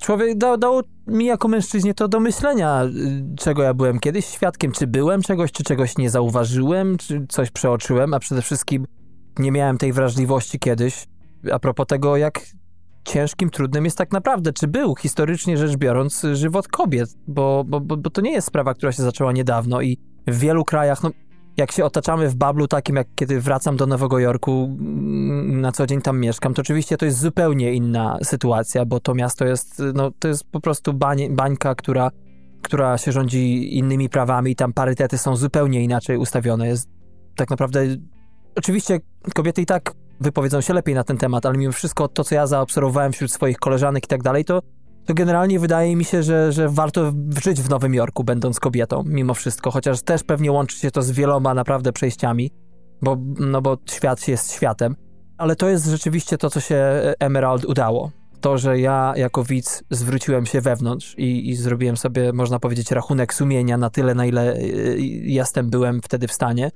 [0.02, 2.82] człowiek dał, dał mi jako mężczyźnie to do myślenia,
[3.38, 8.14] czego ja byłem kiedyś świadkiem, czy byłem czegoś, czy czegoś nie zauważyłem, czy coś przeoczyłem,
[8.14, 8.86] a przede wszystkim
[9.40, 11.08] nie miałem tej wrażliwości kiedyś.
[11.52, 12.42] A propos tego, jak
[13.06, 18.10] ciężkim, trudnym jest tak naprawdę, czy był historycznie rzecz biorąc żywot kobiet, bo, bo, bo
[18.10, 19.98] to nie jest sprawa, która się zaczęła niedawno i
[20.28, 21.12] w wielu krajach, no
[21.60, 25.88] jak się otaczamy w bablu takim, jak kiedy wracam do Nowego Jorku, mm, na co
[25.88, 30.12] dzień tam mieszkam, to oczywiście to jest zupełnie inna sytuacja, bo to miasto jest, no
[30.20, 32.12] to jest po prostu bań, bańka, która,
[32.62, 36.68] która się rządzi innymi prawami i tam parytety są zupełnie inaczej ustawione.
[36.68, 36.90] Jest
[37.36, 37.86] tak naprawdę,
[38.56, 39.00] oczywiście
[39.36, 42.48] kobiety i tak wypowiedzą się lepiej na ten temat, ale mimo wszystko to, co ja
[42.48, 44.62] zaobserwowałem wśród swoich koleżanek i tak dalej, to
[45.06, 49.34] to generalnie wydaje mi się, że, że warto żyć w Nowym Jorku, będąc kobietą, mimo
[49.34, 52.52] wszystko, chociaż też pewnie łączy się to z wieloma naprawdę przejściami,
[53.02, 54.96] bo, no bo świat jest światem.
[55.38, 58.12] Ale to jest rzeczywiście to, co się Emerald udało.
[58.42, 63.34] To, że ja jako widz zwróciłem się wewnątrz i, i zrobiłem sobie, można powiedzieć, rachunek
[63.34, 66.72] sumienia na tyle, na ile y, y, jestem, byłem wtedy w stanie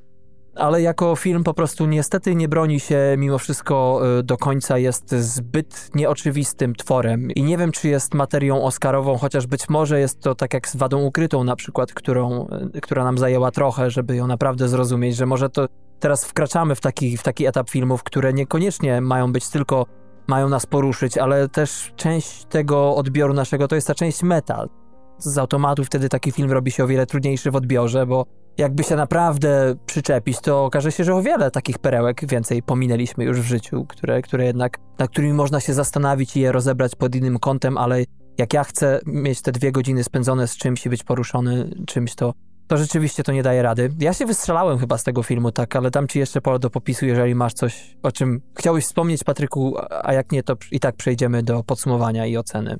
[0.55, 5.11] ale jako film po prostu niestety nie broni się mimo wszystko y, do końca, jest
[5.11, 10.35] zbyt nieoczywistym tworem i nie wiem, czy jest materią oscarową, chociaż być może jest to
[10.35, 14.27] tak jak z Wadą Ukrytą na przykład, którą, y, która nam zajęła trochę, żeby ją
[14.27, 15.67] naprawdę zrozumieć, że może to
[15.99, 19.85] teraz wkraczamy w taki, w taki etap filmów, które niekoniecznie mają być tylko,
[20.27, 24.69] mają nas poruszyć, ale też część tego odbioru naszego to jest ta część metal.
[25.17, 28.25] Z automatu wtedy taki film robi się o wiele trudniejszy w odbiorze, bo
[28.57, 33.41] jakby się naprawdę przyczepić, to okaże się, że o wiele takich perełek więcej pominęliśmy już
[33.41, 37.39] w życiu, które, które jednak, nad którymi można się zastanowić i je rozebrać pod innym
[37.39, 38.03] kątem, ale
[38.37, 42.33] jak ja chcę mieć te dwie godziny spędzone z czymś i być poruszony czymś, to,
[42.67, 43.91] to rzeczywiście to nie daje rady.
[43.99, 47.05] Ja się wystrzelałem chyba z tego filmu, tak, ale dam ci jeszcze pole do popisu,
[47.05, 51.43] jeżeli masz coś, o czym chciałeś wspomnieć, Patryku, a jak nie, to i tak przejdziemy
[51.43, 52.77] do podsumowania i oceny.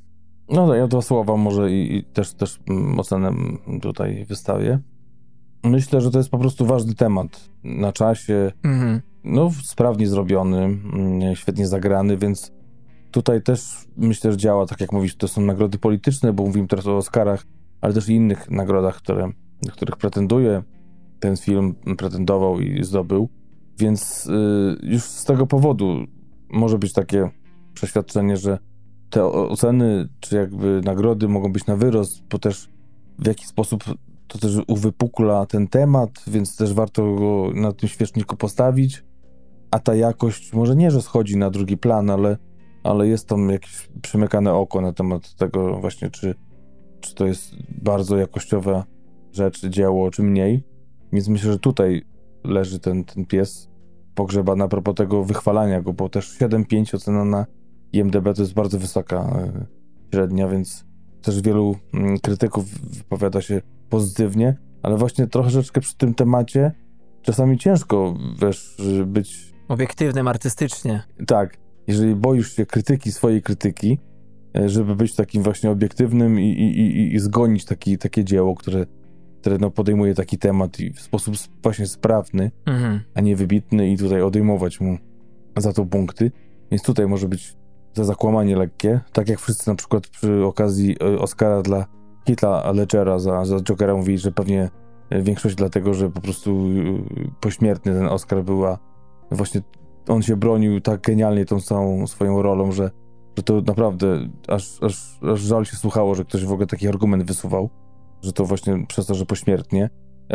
[0.50, 3.32] No ja dwa słowa może i, i też, też mm, ocenę
[3.82, 4.80] tutaj wystawię.
[5.64, 8.52] Myślę, że to jest po prostu ważny temat na czasie.
[8.64, 9.02] Mhm.
[9.24, 12.52] No, sprawnie zrobiony, mm, świetnie zagrany, więc
[13.12, 16.88] tutaj też myślę, że działa, tak jak mówisz, to są nagrody polityczne, bo mówimy teraz
[16.88, 17.46] o Oscarach,
[17.82, 20.64] ale też i innych nagrodach, które, do których pretenduje
[21.20, 23.30] ten film, pretendował i zdobył.
[23.80, 26.06] Więc y, już z tego powodu
[26.50, 27.30] może być takie
[27.74, 28.60] przeświadczenie, że
[29.10, 32.70] te oceny, czy jakby nagrody mogą być na wyrost, bo też
[33.20, 33.84] w jaki sposób
[34.28, 39.04] to też uwypukla ten temat, więc też warto go na tym świeczniku postawić.
[39.72, 42.38] A ta jakość może nie, że schodzi na drugi plan, ale,
[42.84, 46.36] ale jest tam jakieś przymykane oko na temat tego właśnie, czy,
[47.00, 48.86] czy to jest bardzo jakościowa
[49.32, 50.64] rzecz, dzieło, czy mniej.
[51.14, 52.02] Więc myślę, że tutaj
[52.44, 53.70] leży ten, ten pies
[54.16, 57.46] pogrzeba na propos tego wychwalania go, bo też 7,5 ocena na
[57.94, 59.66] IMDB to jest bardzo wysoka e,
[60.14, 60.86] średnia, więc
[61.22, 62.66] też wielu mm, krytyków
[62.98, 66.72] wypowiada się pozytywnie, ale właśnie troszeczkę przy tym temacie
[67.24, 69.54] czasami ciężko, wiesz, być...
[69.68, 71.04] Obiektywnym artystycznie.
[71.28, 71.58] Tak.
[71.88, 74.00] Jeżeli boisz się krytyki, swojej krytyki,
[74.56, 78.86] e, żeby być takim właśnie obiektywnym i, i, i, i zgonić taki, takie dzieło, które,
[79.42, 83.00] które no, podejmuje taki temat i w sposób właśnie sprawny, mhm.
[83.14, 84.98] a nie wybitny i tutaj odejmować mu
[85.58, 86.32] za to punkty.
[86.72, 87.56] Więc tutaj może być
[87.94, 91.88] za zakłamanie lekkie, tak jak wszyscy na przykład przy okazji e, Oscara dla
[92.28, 94.70] Hitla Ledgera za, za Jokera mówili, że pewnie
[95.12, 98.78] większość dlatego, że po prostu e, pośmiertny ten Oscar była
[99.32, 99.62] właśnie
[100.08, 102.92] on się bronił tak genialnie tą całą swoją rolą, że,
[103.38, 107.24] że to naprawdę aż, aż, aż żal się słuchało, że ktoś w ogóle taki argument
[107.24, 107.70] wysuwał,
[108.22, 109.90] że to właśnie przez to, że pośmiertnie.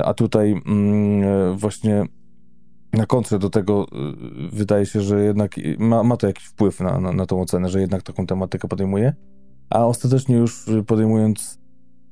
[0.05, 2.05] A tutaj mm, e, właśnie
[2.93, 3.87] na kontrze do tego
[4.53, 7.69] y, wydaje się, że jednak ma, ma to jakiś wpływ na, na, na tą ocenę,
[7.69, 9.15] że jednak taką tematykę podejmuje.
[9.71, 11.59] A ostatecznie już podejmując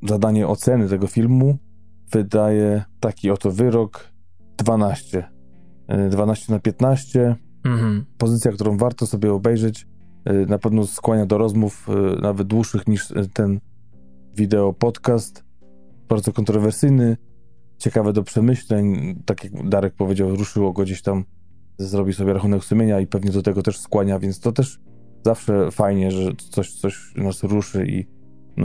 [0.03, 1.59] zadanie oceny tego filmu,
[2.13, 4.13] wydaje taki oto wyrok
[4.57, 5.29] 12.
[6.11, 7.37] 12 y, na 15.
[7.65, 8.05] Mhm.
[8.19, 9.87] Pozycja, którą warto sobie obejrzeć.
[10.31, 11.89] Y, na pewno skłania do rozmów
[12.23, 13.61] nawet dłuższych niż ten
[14.37, 15.45] wideo podcast.
[16.09, 17.17] Bardzo kontrowersyjny
[17.79, 19.15] ciekawe do przemyśleń.
[19.25, 21.25] Tak jak Darek powiedział, ruszyło go gdzieś tam,
[21.79, 24.81] zrobi sobie rachunek sumienia i pewnie do tego też skłania, więc to też
[25.25, 28.07] zawsze fajnie, że coś, coś nas ruszy i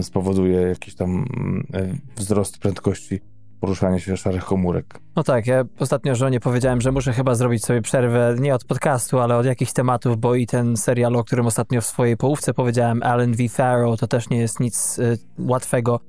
[0.01, 1.67] spowoduje jakiś tam mm,
[2.15, 3.19] wzrost prędkości
[3.59, 4.99] poruszania się szarych komórek.
[5.15, 9.19] No tak, ja ostatnio żonie powiedziałem, że muszę chyba zrobić sobie przerwę nie od podcastu,
[9.19, 13.03] ale od jakichś tematów, bo i ten serial, o którym ostatnio w swojej połówce powiedziałem,
[13.03, 13.49] Alan V.
[13.49, 15.99] Farrow, to też nie jest nic y, łatwego.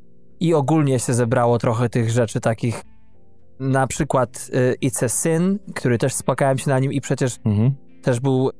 [0.41, 2.83] I ogólnie się zebrało trochę tych rzeczy takich,
[3.61, 7.75] na przykład y, It's a Sin, który też spłakałem się na nim i przecież Mhm.
[8.03, 8.51] też był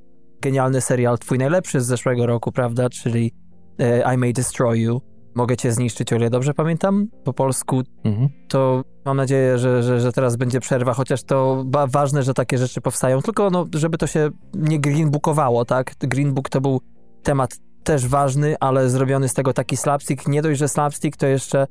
[0.41, 3.33] genialny serial, twój najlepszy z zeszłego roku, prawda, czyli
[3.81, 5.12] y, I May Destroy You.
[5.35, 8.29] Mogę cię zniszczyć, o ile dobrze pamiętam, po polsku Mhm.
[8.49, 12.81] to mam nadzieję, że, że, że teraz będzie przerwa, chociaż to ważne, że takie rzeczy
[12.81, 15.95] powstają, tylko no, żeby to się nie greenbookowało, tak?
[16.01, 16.81] Green Book to był
[17.23, 20.29] temat też ważny, ale zrobiony z tego taki slapstick.
[20.29, 21.67] Nie dość, że slapstick, to jeszcze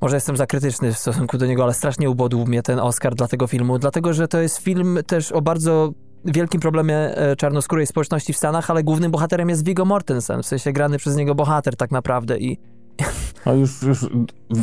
[0.00, 3.28] może jestem za krytyczny w stosunku do niego, ale strasznie ubodł mnie ten Oscar dla
[3.28, 5.92] tego filmu, dlatego, że to jest film też o bardzo
[6.24, 10.72] wielkim problemie e, czarnoskórej społeczności w Stanach, ale głównym bohaterem jest Viggo Mortensen, w sensie
[10.72, 12.58] grany przez niego bohater tak naprawdę i
[13.46, 14.06] No już, już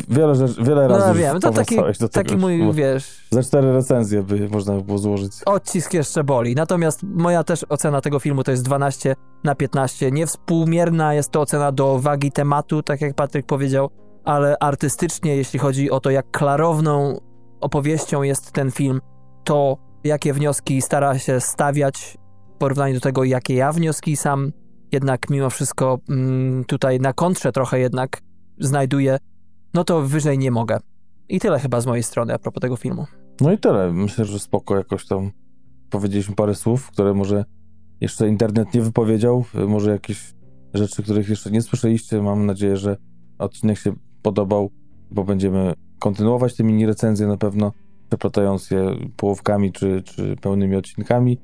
[0.10, 2.10] wiele, rzeczy, wiele razy no wiem, to taki, do tego.
[2.10, 5.32] taki mój, Bo wiesz, Za cztery recenzje by można było złożyć.
[5.46, 6.56] odcisk jeszcze boli.
[6.56, 10.12] Natomiast moja też ocena tego filmu to jest 12 na 15.
[10.12, 13.90] Niewspółmierna jest to ocena do wagi tematu, tak jak Patryk powiedział,
[14.24, 17.20] ale artystycznie, jeśli chodzi o to, jak klarowną
[17.62, 19.02] opowieścią jest ten film,
[19.44, 22.18] to jakie wnioski stara się stawiać
[22.56, 24.52] w porównaniu do tego, jakie ja wnioski sam
[24.92, 28.22] jednak mimo wszystko mm, tutaj na kontrze trochę jednak
[28.64, 29.18] znajduję,
[29.74, 30.80] no to wyżej nie mogę.
[31.30, 33.06] I tyle chyba z mojej strony a propos tego filmu.
[33.42, 33.94] No i tyle.
[33.94, 35.32] Myślę, że spoko jakoś tam
[35.90, 37.46] powiedzieliśmy parę słów, które może
[38.02, 39.46] jeszcze internet nie wypowiedział.
[39.68, 40.34] Może jakieś
[40.74, 42.22] rzeczy, których jeszcze nie słyszeliście.
[42.22, 42.98] Mam nadzieję, że
[43.40, 44.70] odcinek się podobał,
[45.12, 47.72] bo będziemy kontynuować te mini recenzje na pewno,
[48.10, 51.38] przeplatając je połówkami czy, czy pełnymi odcinkami.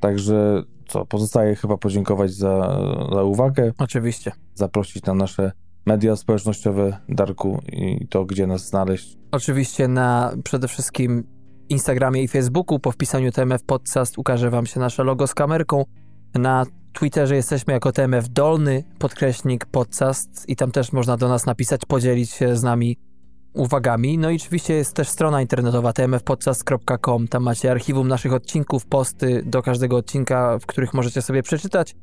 [0.00, 2.80] Także co, pozostaje chyba podziękować za,
[3.14, 4.32] za uwagę, Oczywiście.
[4.54, 5.52] zaprosić na nasze
[5.88, 9.18] media społecznościowe Darku i to, gdzie nas znaleźć.
[9.32, 11.24] Oczywiście na przede wszystkim
[11.68, 15.84] Instagramie i Facebooku po wpisaniu TMF Podcast ukaże wam się nasze logo z kamerką.
[16.34, 21.80] Na Twitterze jesteśmy jako TMF Dolny, podkreśnik podcast i tam też można do nas napisać,
[21.88, 22.96] podzielić się z nami
[23.54, 24.18] uwagami.
[24.18, 27.28] No i oczywiście jest też strona internetowa tmfpodcast.com.
[27.28, 31.94] Tam macie archiwum naszych odcinków, posty do każdego odcinka, w których możecie sobie przeczytać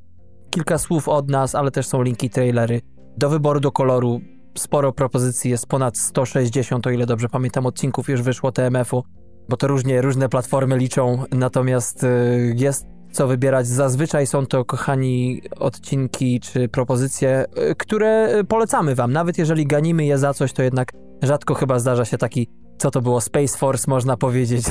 [0.50, 2.82] kilka słów od nas, ale też są linki, trailery.
[3.18, 4.22] Do wyboru, do koloru
[4.58, 9.04] sporo propozycji, jest ponad 160, o ile dobrze pamiętam, odcinków już wyszło TMF-u,
[9.50, 13.68] bo to różnie, różne platformy liczą, natomiast y, jest co wybierać.
[13.68, 19.12] Zazwyczaj są to, kochani, odcinki czy propozycje, y, które y, polecamy wam.
[19.12, 20.92] Nawet jeżeli ganimy je za coś, to jednak
[21.24, 22.48] rzadko chyba zdarza się taki,
[22.78, 24.66] co to było, Space Force, można powiedzieć,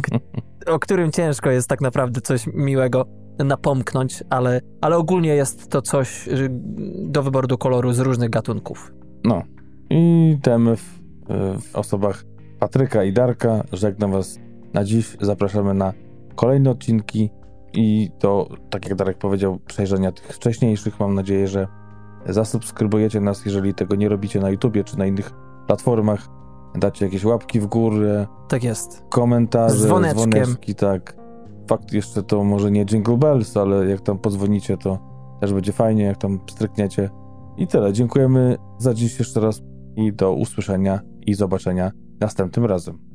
[0.66, 3.04] o którym ciężko jest tak naprawdę coś miłego
[3.44, 6.48] napomknąć, ale, ale ogólnie jest to coś y,
[6.98, 8.92] do wyboru do koloru z różnych gatunków.
[9.24, 9.42] No.
[9.90, 12.24] I TMF y, w osobach
[12.58, 14.38] Patryka i Darka żegnam Was
[14.74, 15.16] na dziś.
[15.20, 15.92] Zapraszamy na
[16.34, 17.30] kolejne odcinki
[17.72, 21.00] i do, tak jak Darek powiedział, przejrzenia tych wcześniejszych.
[21.00, 21.66] Mam nadzieję, że
[22.26, 25.30] zasubskrybujecie nas, jeżeli tego nie robicie na YouTubie czy na innych
[25.66, 26.28] platformach.
[26.74, 29.02] Dacie jakieś łapki w górę, Tak jest.
[29.10, 30.30] komentarze, Z dzwoneczkiem.
[30.30, 31.16] dzwoneczki, tak.
[31.68, 34.98] Fakt jeszcze to może nie Jingle Bells, ale jak tam podzwonicie, to
[35.40, 37.10] też będzie fajnie, jak tam strykniecie.
[37.56, 37.92] I tyle.
[37.92, 39.62] Dziękujemy za dziś jeszcze raz
[39.96, 41.90] i do usłyszenia i zobaczenia
[42.20, 43.07] następnym razem.